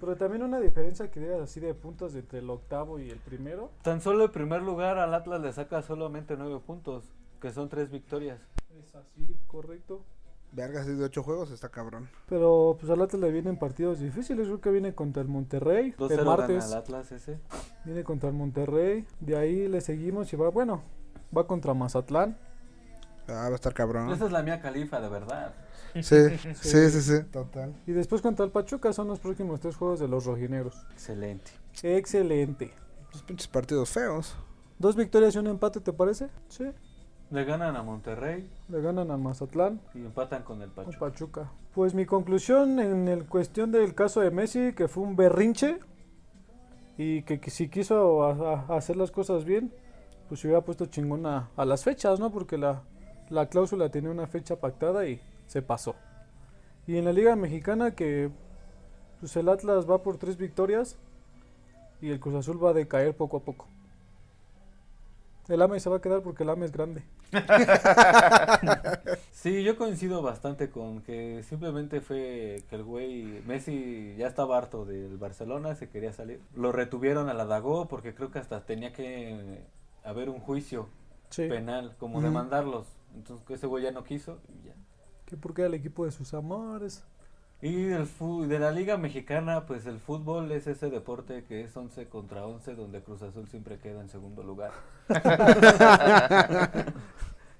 Pero 0.00 0.16
también 0.16 0.42
una 0.42 0.58
diferencia 0.58 1.08
que 1.12 1.20
digas 1.20 1.42
así 1.42 1.60
de 1.60 1.74
puntos 1.74 2.16
entre 2.16 2.40
el 2.40 2.50
octavo 2.50 2.98
y 2.98 3.08
el 3.08 3.18
primero. 3.18 3.70
Tan 3.82 4.00
solo 4.00 4.24
el 4.24 4.32
primer 4.32 4.62
lugar 4.62 4.98
al 4.98 5.14
Atlas 5.14 5.40
le 5.40 5.52
saca 5.52 5.80
solamente 5.80 6.36
nueve 6.36 6.58
puntos, 6.58 7.04
que 7.40 7.52
son 7.52 7.68
tres 7.68 7.88
victorias. 7.88 8.40
Es 8.80 8.96
así, 8.96 9.36
correcto. 9.46 10.04
Verga, 10.52 10.82
si 10.84 10.90
de 10.94 11.04
ocho 11.04 11.22
juegos 11.22 11.50
está 11.52 11.68
cabrón. 11.68 12.08
Pero 12.28 12.76
pues 12.78 12.90
al 12.90 13.00
Atlas 13.00 13.20
le 13.20 13.30
vienen 13.30 13.56
partidos 13.56 14.00
difíciles. 14.00 14.46
Creo 14.46 14.60
que 14.60 14.70
viene 14.70 14.94
contra 14.94 15.22
el 15.22 15.28
Monterrey. 15.28 15.94
2-0 15.96 16.18
El 16.18 16.24
martes 16.24 16.66
el 16.66 16.74
Atlas 16.74 17.12
ese. 17.12 17.38
viene 17.84 18.02
contra 18.02 18.28
el 18.28 18.34
Monterrey. 18.34 19.06
De 19.20 19.36
ahí 19.36 19.68
le 19.68 19.80
seguimos 19.80 20.32
y 20.32 20.36
va, 20.36 20.50
bueno, 20.50 20.82
va 21.36 21.46
contra 21.46 21.72
Mazatlán. 21.74 22.36
Ah, 23.28 23.44
va 23.44 23.52
a 23.52 23.54
estar 23.54 23.72
cabrón. 23.72 24.10
Esa 24.10 24.26
es 24.26 24.32
la 24.32 24.42
mía 24.42 24.60
califa, 24.60 25.00
de 25.00 25.08
verdad. 25.08 25.54
Sí, 25.94 26.02
sí, 26.02 26.54
sí, 26.90 27.00
sí. 27.00 27.22
Total. 27.30 27.72
Y 27.86 27.92
después 27.92 28.20
contra 28.20 28.44
el 28.44 28.50
Pachuca 28.50 28.92
son 28.92 29.06
los 29.06 29.20
próximos 29.20 29.60
tres 29.60 29.76
juegos 29.76 30.00
de 30.00 30.08
los 30.08 30.24
rojinegros. 30.24 30.74
Excelente. 30.92 31.52
Excelente. 31.82 32.72
Los 33.12 33.22
pinches 33.22 33.46
partidos 33.46 33.90
feos. 33.90 34.34
Dos 34.78 34.96
victorias 34.96 35.34
y 35.34 35.38
un 35.38 35.46
empate, 35.46 35.80
¿te 35.80 35.92
parece? 35.92 36.28
Sí. 36.48 36.72
Le 37.30 37.44
ganan 37.44 37.76
a 37.76 37.82
Monterrey 37.82 38.48
Le 38.68 38.80
ganan 38.80 39.10
al 39.10 39.18
Mazatlán 39.20 39.80
y 39.94 39.98
empatan 39.98 40.42
con 40.42 40.62
el 40.62 40.70
Pachuca. 40.70 40.98
Pachuca. 40.98 41.50
Pues 41.74 41.94
mi 41.94 42.04
conclusión 42.04 42.80
en 42.80 43.06
el 43.06 43.26
cuestión 43.26 43.70
del 43.70 43.94
caso 43.94 44.20
de 44.20 44.30
Messi, 44.32 44.72
que 44.72 44.88
fue 44.88 45.04
un 45.04 45.14
berrinche 45.14 45.78
y 46.98 47.22
que, 47.22 47.38
que 47.40 47.50
si 47.50 47.68
quiso 47.68 48.24
a- 48.24 48.66
a- 48.68 48.76
hacer 48.76 48.96
las 48.96 49.12
cosas 49.12 49.44
bien, 49.44 49.72
pues 50.28 50.40
se 50.40 50.48
hubiera 50.48 50.64
puesto 50.64 50.86
chingón 50.86 51.24
a, 51.26 51.50
a 51.56 51.64
las 51.64 51.84
fechas, 51.84 52.18
¿no? 52.18 52.30
Porque 52.32 52.58
la, 52.58 52.82
la 53.28 53.46
cláusula 53.46 53.88
tenía 53.90 54.10
una 54.10 54.26
fecha 54.26 54.56
pactada 54.56 55.06
y 55.06 55.20
se 55.46 55.62
pasó. 55.62 55.94
Y 56.88 56.96
en 56.96 57.04
la 57.04 57.12
Liga 57.12 57.36
Mexicana 57.36 57.92
que 57.94 58.30
pues 59.20 59.36
el 59.36 59.48
Atlas 59.48 59.88
va 59.88 60.02
por 60.02 60.16
tres 60.18 60.36
victorias 60.36 60.98
y 62.00 62.10
el 62.10 62.18
Cruz 62.18 62.34
Azul 62.34 62.62
va 62.62 62.70
a 62.70 62.74
decaer 62.74 63.14
poco 63.16 63.36
a 63.36 63.40
poco. 63.40 63.66
El 65.48 65.62
AME 65.62 65.78
se 65.78 65.90
va 65.90 65.96
a 65.96 66.00
quedar 66.00 66.22
porque 66.22 66.42
el 66.42 66.50
AME 66.50 66.64
es 66.66 66.72
grande. 66.72 67.02
Sí, 69.32 69.62
yo 69.62 69.76
coincido 69.76 70.20
bastante 70.20 70.70
con 70.70 71.00
que 71.00 71.42
simplemente 71.42 72.00
fue 72.02 72.62
que 72.68 72.76
el 72.76 72.84
güey 72.84 73.42
Messi 73.46 74.14
ya 74.18 74.26
estaba 74.26 74.58
harto 74.58 74.84
del 74.84 75.16
Barcelona, 75.16 75.74
se 75.76 75.88
quería 75.88 76.12
salir. 76.12 76.40
Lo 76.54 76.72
retuvieron 76.72 77.28
a 77.30 77.34
la 77.34 77.46
Dagó 77.46 77.88
porque 77.88 78.14
creo 78.14 78.30
que 78.30 78.38
hasta 78.38 78.66
tenía 78.66 78.92
que 78.92 79.62
haber 80.04 80.28
un 80.28 80.40
juicio 80.40 80.88
Sí. 81.30 81.48
penal, 81.48 81.94
como 81.98 82.20
demandarlos. 82.20 82.86
Entonces 83.14 83.48
ese 83.50 83.66
güey 83.66 83.84
ya 83.84 83.92
no 83.92 84.04
quiso 84.04 84.38
y 84.48 84.66
ya. 84.68 84.74
Que 85.24 85.36
porque 85.36 85.62
era 85.62 85.68
el 85.68 85.74
equipo 85.74 86.04
de 86.04 86.10
sus 86.10 86.34
amores. 86.34 87.04
Y 87.62 87.84
del 87.84 88.06
fu- 88.06 88.46
de 88.46 88.58
la 88.58 88.70
Liga 88.70 88.96
Mexicana, 88.96 89.66
pues 89.66 89.84
el 89.86 89.98
fútbol 89.98 90.50
es 90.52 90.66
ese 90.66 90.88
deporte 90.88 91.44
que 91.46 91.62
es 91.62 91.76
11 91.76 92.08
contra 92.08 92.46
11, 92.46 92.74
donde 92.74 93.02
Cruz 93.02 93.20
Azul 93.22 93.46
siempre 93.48 93.78
queda 93.78 94.00
en 94.00 94.08
segundo 94.08 94.42
lugar. 94.42 94.70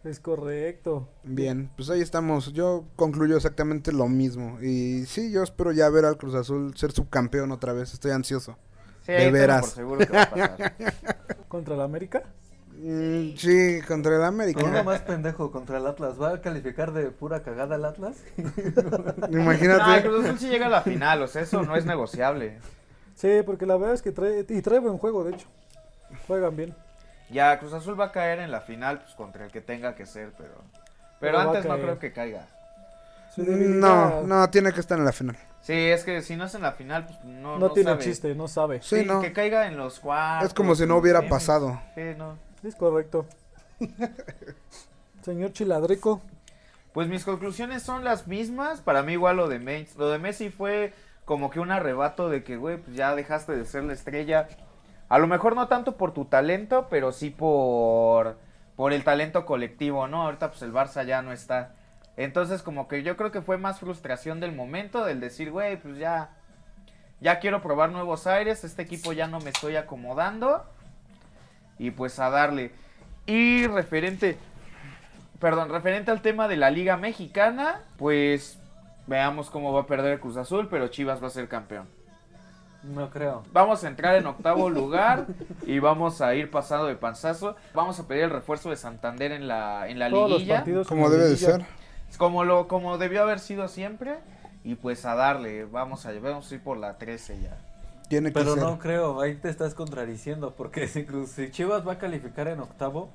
Es 0.02 0.18
correcto. 0.18 1.10
Bien, 1.24 1.70
pues 1.76 1.90
ahí 1.90 2.00
estamos. 2.00 2.54
Yo 2.54 2.86
concluyo 2.96 3.36
exactamente 3.36 3.92
lo 3.92 4.08
mismo. 4.08 4.58
Y 4.62 5.04
sí, 5.04 5.30
yo 5.30 5.42
espero 5.42 5.72
ya 5.72 5.90
ver 5.90 6.06
al 6.06 6.16
Cruz 6.16 6.34
Azul 6.34 6.74
ser 6.74 6.90
subcampeón 6.92 7.52
otra 7.52 7.74
vez. 7.74 7.92
Estoy 7.92 8.12
ansioso. 8.12 8.56
Sí, 9.04 9.12
De 9.12 9.30
veras. 9.30 9.60
por 9.60 9.70
seguro 9.70 9.98
que 10.06 10.12
va 10.12 10.22
a 10.22 10.30
pasar. 10.30 10.74
¿Contra 11.48 11.76
la 11.76 11.84
América? 11.84 12.22
Mm, 12.82 13.36
sí, 13.36 13.80
contra 13.86 14.14
el 14.14 14.20
Con 14.20 14.34
uno 14.34 14.42
América. 14.42 14.82
más 14.82 15.00
pendejo 15.02 15.50
contra 15.52 15.76
el 15.78 15.86
Atlas. 15.86 16.20
¿Va 16.20 16.30
a 16.34 16.40
calificar 16.40 16.92
de 16.92 17.10
pura 17.10 17.42
cagada 17.42 17.76
el 17.76 17.84
Atlas? 17.84 18.16
No, 18.36 18.50
el 19.28 19.40
Imagínate. 19.40 20.02
Cruz 20.08 20.24
Azul 20.24 20.38
sí 20.38 20.48
llega 20.48 20.66
a 20.66 20.70
la 20.70 20.80
final, 20.82 21.22
o 21.22 21.26
sea, 21.26 21.42
eso 21.42 21.62
no 21.62 21.76
es 21.76 21.84
negociable. 21.84 22.58
Sí, 23.14 23.42
porque 23.44 23.66
la 23.66 23.76
verdad 23.76 23.94
es 23.94 24.02
que 24.02 24.12
trae, 24.12 24.46
y 24.48 24.62
trae 24.62 24.78
buen 24.78 24.96
juego, 24.96 25.24
de 25.24 25.32
hecho. 25.34 25.46
Juegan 26.26 26.56
bien. 26.56 26.74
Ya, 27.30 27.58
Cruz 27.58 27.72
Azul 27.74 28.00
va 28.00 28.06
a 28.06 28.12
caer 28.12 28.38
en 28.40 28.50
la 28.50 28.60
final 28.62 29.00
pues, 29.00 29.14
contra 29.14 29.44
el 29.44 29.50
que 29.52 29.60
tenga 29.60 29.94
que 29.94 30.06
ser, 30.06 30.32
pero... 30.38 30.54
Pero 31.20 31.38
antes 31.38 31.66
no 31.66 31.76
creo 31.78 31.98
que 31.98 32.12
caiga. 32.12 32.46
No, 33.36 34.22
no, 34.22 34.50
tiene 34.50 34.72
que 34.72 34.80
estar 34.80 34.98
en 34.98 35.04
la 35.04 35.12
final. 35.12 35.36
Sí, 35.60 35.74
es 35.74 36.02
que 36.04 36.22
si 36.22 36.34
no 36.36 36.46
es 36.46 36.54
en 36.54 36.62
la 36.62 36.72
final, 36.72 37.04
pues 37.06 37.22
no, 37.24 37.52
no, 37.52 37.58
no 37.58 37.70
tiene 37.72 37.90
sabe. 37.90 38.02
chiste, 38.04 38.34
no 38.34 38.48
sabe. 38.48 38.80
Sí, 38.82 39.00
Sí, 39.00 39.04
no. 39.04 39.20
que 39.20 39.32
caiga 39.32 39.66
en 39.66 39.76
los 39.76 40.00
cuartos. 40.00 40.48
Es 40.48 40.54
como 40.54 40.74
si 40.74 40.86
no 40.86 40.96
hubiera 40.96 41.28
pasado. 41.28 41.80
Sí, 41.94 42.00
no. 42.16 42.38
Es 42.62 42.74
correcto. 42.76 43.26
Señor 45.22 45.52
Chiladrico, 45.52 46.20
Pues 46.92 47.08
mis 47.08 47.24
conclusiones 47.24 47.82
son 47.82 48.04
las 48.04 48.26
mismas. 48.26 48.80
Para 48.80 49.02
mí 49.02 49.12
igual 49.12 49.36
lo 49.36 49.48
de 49.48 49.58
Messi, 49.58 49.96
lo 49.98 50.10
de 50.10 50.18
Messi 50.18 50.50
fue 50.50 50.92
como 51.24 51.50
que 51.50 51.60
un 51.60 51.70
arrebato 51.70 52.28
de 52.28 52.42
que, 52.44 52.56
güey, 52.56 52.78
pues 52.78 52.96
ya 52.96 53.14
dejaste 53.14 53.56
de 53.56 53.64
ser 53.64 53.84
la 53.84 53.92
estrella. 53.94 54.48
A 55.08 55.18
lo 55.18 55.26
mejor 55.26 55.56
no 55.56 55.68
tanto 55.68 55.96
por 55.96 56.12
tu 56.14 56.26
talento, 56.26 56.88
pero 56.90 57.12
sí 57.12 57.30
por, 57.30 58.38
por 58.76 58.92
el 58.92 59.04
talento 59.04 59.46
colectivo, 59.46 60.08
¿no? 60.08 60.22
Ahorita 60.22 60.50
pues 60.50 60.62
el 60.62 60.72
Barça 60.72 61.04
ya 61.06 61.22
no 61.22 61.32
está. 61.32 61.74
Entonces 62.16 62.62
como 62.62 62.88
que 62.88 63.02
yo 63.02 63.16
creo 63.16 63.30
que 63.32 63.42
fue 63.42 63.58
más 63.58 63.80
frustración 63.80 64.40
del 64.40 64.54
momento, 64.54 65.04
del 65.04 65.20
decir, 65.20 65.50
güey, 65.52 65.76
pues 65.80 65.98
ya, 65.98 66.36
ya 67.20 67.38
quiero 67.40 67.62
probar 67.62 67.90
nuevos 67.92 68.26
aires, 68.26 68.64
este 68.64 68.82
equipo 68.82 69.12
ya 69.12 69.26
no 69.28 69.40
me 69.40 69.50
estoy 69.50 69.76
acomodando. 69.76 70.64
Y 71.80 71.92
pues 71.92 72.18
a 72.18 72.28
darle. 72.28 72.72
Y 73.24 73.66
referente, 73.66 74.36
perdón, 75.40 75.70
referente 75.70 76.10
al 76.10 76.20
tema 76.20 76.46
de 76.46 76.58
la 76.58 76.70
Liga 76.70 76.98
Mexicana, 76.98 77.80
pues 77.96 78.58
veamos 79.06 79.48
cómo 79.48 79.72
va 79.72 79.80
a 79.80 79.86
perder 79.86 80.12
el 80.12 80.20
Cruz 80.20 80.36
Azul, 80.36 80.68
pero 80.70 80.88
Chivas 80.88 81.22
va 81.22 81.28
a 81.28 81.30
ser 81.30 81.48
campeón. 81.48 81.88
No 82.82 83.08
creo. 83.08 83.44
Vamos 83.52 83.82
a 83.82 83.88
entrar 83.88 84.14
en 84.16 84.26
octavo 84.26 84.68
lugar 84.68 85.26
y 85.66 85.78
vamos 85.78 86.20
a 86.20 86.34
ir 86.34 86.50
pasado 86.50 86.86
de 86.86 86.96
panzazo. 86.96 87.56
Vamos 87.72 87.98
a 87.98 88.06
pedir 88.06 88.24
el 88.24 88.30
refuerzo 88.30 88.68
de 88.68 88.76
Santander 88.76 89.32
en 89.32 89.48
la, 89.48 89.88
en 89.88 89.98
la 89.98 90.10
todos 90.10 90.28
los 90.28 90.38
liguilla, 90.40 90.56
partidos. 90.56 90.86
Como 90.86 91.08
debe 91.08 91.28
de 91.28 91.36
ser. 91.36 91.64
como, 92.18 92.44
lo, 92.44 92.68
como 92.68 92.98
debió 92.98 93.22
haber 93.22 93.38
sido 93.38 93.68
siempre. 93.68 94.18
Y 94.64 94.74
pues 94.74 95.06
a 95.06 95.14
darle, 95.14 95.64
vamos 95.64 96.04
a, 96.04 96.12
vamos 96.12 96.50
a 96.50 96.54
ir 96.54 96.62
por 96.62 96.76
la 96.76 96.98
13 96.98 97.40
ya. 97.40 97.56
Tiene 98.10 98.30
que 98.30 98.34
Pero 98.34 98.54
ser. 98.54 98.62
no 98.64 98.78
creo, 98.80 99.20
ahí 99.20 99.36
te 99.36 99.48
estás 99.48 99.72
contradiciendo, 99.74 100.52
porque 100.56 100.86
si, 100.88 101.04
Cruz- 101.06 101.30
si 101.30 101.50
Chivas 101.50 101.86
va 101.86 101.92
a 101.92 101.98
calificar 101.98 102.48
en 102.48 102.58
octavo, 102.58 103.08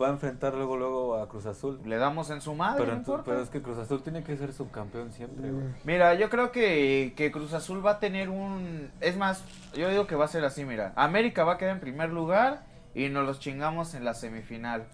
va 0.00 0.06
a 0.06 0.10
enfrentar 0.12 0.54
luego 0.54 0.78
luego 0.78 1.16
a 1.16 1.28
Cruz 1.28 1.44
Azul. 1.44 1.78
Le 1.84 1.98
damos 1.98 2.30
en 2.30 2.40
su 2.40 2.54
madre, 2.54 2.86
Pero, 3.22 3.42
es 3.42 3.50
que 3.50 3.60
Cruz 3.60 3.76
Azul 3.76 4.02
tiene 4.02 4.24
que 4.24 4.34
ser 4.38 4.54
subcampeón 4.54 5.12
siempre, 5.12 5.50
güey. 5.50 5.66
Mira, 5.84 6.14
yo 6.14 6.30
creo 6.30 6.52
que, 6.52 7.12
que 7.18 7.30
Cruz 7.30 7.52
Azul 7.52 7.84
va 7.84 7.92
a 7.92 7.98
tener 8.00 8.30
un... 8.30 8.90
Es 9.02 9.18
más, 9.18 9.44
yo 9.74 9.90
digo 9.90 10.06
que 10.06 10.14
va 10.16 10.24
a 10.24 10.28
ser 10.28 10.42
así, 10.46 10.64
mira. 10.64 10.94
América 10.96 11.44
va 11.44 11.52
a 11.54 11.58
quedar 11.58 11.74
en 11.74 11.80
primer 11.80 12.08
lugar 12.08 12.62
y 12.94 13.10
nos 13.10 13.26
los 13.26 13.40
chingamos 13.40 13.92
en 13.94 14.06
la 14.06 14.14
semifinal. 14.14 14.84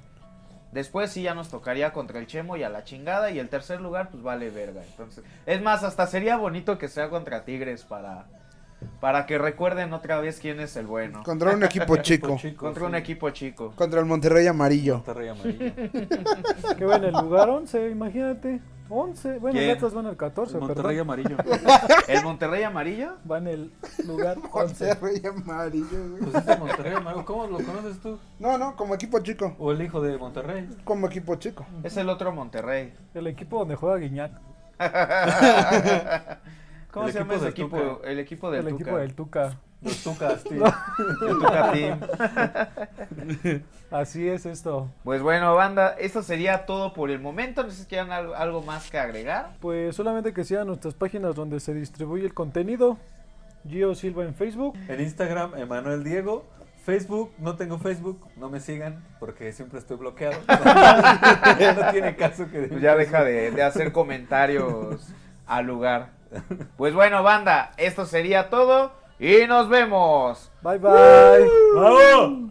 Después 0.73 1.13
sí 1.13 1.23
ya 1.23 1.35
nos 1.37 1.51
tocaría 1.51 1.93
contra 1.93 2.19
el 2.19 2.27
Chemo 2.27 2.57
y 2.57 2.65
a 2.65 2.69
la 2.69 2.83
chingada. 2.83 3.31
Y 3.31 3.39
el 3.39 3.49
tercer 3.49 3.81
lugar, 3.81 4.09
pues 4.11 4.25
vale 4.25 4.51
verga. 4.51 4.83
Entonces, 4.83 5.23
es 5.47 5.63
más, 5.63 5.85
hasta 5.85 6.07
sería 6.09 6.37
bonito 6.37 6.79
que 6.79 6.89
sea 6.89 7.09
contra 7.11 7.45
Tigres 7.45 7.85
para, 7.85 8.27
para 9.01 9.27
que 9.27 9.39
recuerden 9.39 9.93
otra 9.93 10.21
vez 10.21 10.39
quién 10.41 10.61
es 10.61 10.77
el 10.77 10.87
bueno. 10.87 11.23
Contra 11.23 11.53
un 11.53 11.65
equipo 11.65 11.97
chico. 12.03 12.39
Contra 12.57 12.87
un 12.87 12.95
equipo 12.95 13.31
chico. 13.31 13.73
Contra 13.77 14.01
el 14.01 14.07
Monterrey 14.07 14.47
amarillo. 14.47 14.97
Monterrey 14.97 15.29
amarillo. 15.29 15.73
Que 16.77 16.85
va 16.85 16.97
en 16.97 17.05
el 17.05 17.13
lugar 17.15 17.49
11, 17.51 17.91
imagínate. 17.91 18.61
11. 18.89 19.39
Bueno, 19.41 19.59
¿Quién? 19.59 19.71
el 19.71 19.77
Atlas 19.77 19.97
va 19.97 20.01
en 20.01 20.07
el 20.07 20.17
14, 20.17 20.59
Monterrey 20.59 20.97
perdón. 20.97 21.01
amarillo. 21.01 21.37
¿El 22.09 22.23
Monterrey 22.23 22.63
amarillo? 22.63 23.17
Va 23.29 23.39
en 23.39 23.49
el 23.49 23.73
lugar 24.07 24.37
11. 24.53 24.87
Monterrey 24.87 25.23
amarillo, 25.27 26.09
güey. 26.11 26.23
Pues 26.23 26.35
es 26.37 26.47
de 26.47 26.57
Monterrey 26.57 26.93
amarillo. 26.95 27.25
¿Cómo 27.25 27.47
lo 27.49 27.57
conoces 27.65 27.99
tú? 28.01 28.19
No, 28.39 28.57
no, 28.59 28.77
como 28.77 28.95
equipo 28.95 29.19
chico. 29.21 29.57
¿O 29.59 29.73
el 29.73 29.83
hijo 29.83 30.01
de 30.01 30.17
Monterrey? 30.19 30.69
Como 30.85 31.09
equipo 31.09 31.35
chico. 31.35 31.67
Es 31.83 31.97
el 31.97 32.09
otro 32.09 32.31
Monterrey. 32.31 32.95
El 33.13 33.27
equipo 33.27 33.59
donde 33.59 33.75
juega 33.75 33.97
Guiñac. 33.97 34.31
¿Cómo 36.97 37.09
El 37.09 37.13
se 37.13 37.19
llama 37.19 37.35
equipo 37.35 37.37
ese 37.37 37.45
del 37.45 37.53
equipo? 37.53 37.77
Tuca. 37.79 38.09
El 38.11 38.19
equipo 38.19 38.51
del 38.51 38.61
el 38.67 38.73
Tuca. 38.73 38.83
equipo 38.83 38.97
del 38.99 39.15
Tuca. 39.15 39.59
Los 39.83 40.03
tucas, 40.03 40.45
tío. 40.49 40.65
El 41.29 41.39
Tuca 41.39 41.73
Team. 41.73 42.01
Así 43.91 44.27
es 44.27 44.47
esto. 44.47 44.89
Pues 45.05 45.21
bueno, 45.21 45.55
banda, 45.55 45.95
eso 45.99 46.23
sería 46.23 46.65
todo 46.65 46.95
por 46.95 47.11
el 47.11 47.21
momento. 47.21 47.63
No 47.65 47.71
sé 47.71 47.83
si 47.83 47.87
quieran 47.87 48.13
algo, 48.13 48.35
algo 48.35 48.63
más 48.63 48.91
que 48.91 48.99
agregar. 48.99 49.57
Pues 49.61 49.95
solamente 49.95 50.33
que 50.33 50.43
sigan 50.45 50.67
nuestras 50.69 50.95
páginas 50.95 51.35
donde 51.35 51.61
se 51.61 51.75
distribuye 51.75 52.25
el 52.25 52.33
contenido. 52.33 52.97
Gio 53.69 53.95
Silva 53.95 54.25
en 54.25 54.35
Facebook. 54.35 54.75
En 54.89 55.01
Instagram, 55.03 55.55
Emanuel 55.57 56.03
Diego. 56.03 56.47
Facebook, 56.83 57.33
no 57.39 57.57
tengo 57.57 57.79
Facebook, 57.79 58.27
no 58.37 58.49
me 58.49 58.61
sigan 58.61 59.05
porque 59.21 59.53
siempre 59.53 59.81
estoy 59.81 59.99
bloqueado. 59.99 60.37
no 60.49 61.93
tiene 61.93 62.17
caso 62.17 62.49
que... 62.49 62.63
Pues 62.63 62.81
ya 62.81 62.95
deja 62.95 63.23
de, 63.25 63.51
de 63.51 63.63
hacer 63.63 63.93
comentarios 63.93 65.13
al 65.47 65.67
lugar. 65.67 66.16
Pues 66.77 66.95
bueno, 66.95 67.23
banda, 67.23 67.73
esto 67.77 68.05
sería 68.07 68.51
todo 68.51 68.93
y 69.19 69.47
nos 69.47 69.69
vemos. 69.69 70.51
Bye 70.63 70.79
bye. 70.79 71.51
¡Bravo! 71.75 72.51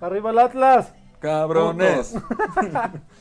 Arriba 0.00 0.30
el 0.30 0.38
Atlas. 0.38 0.94
Cabrones. 1.20 2.16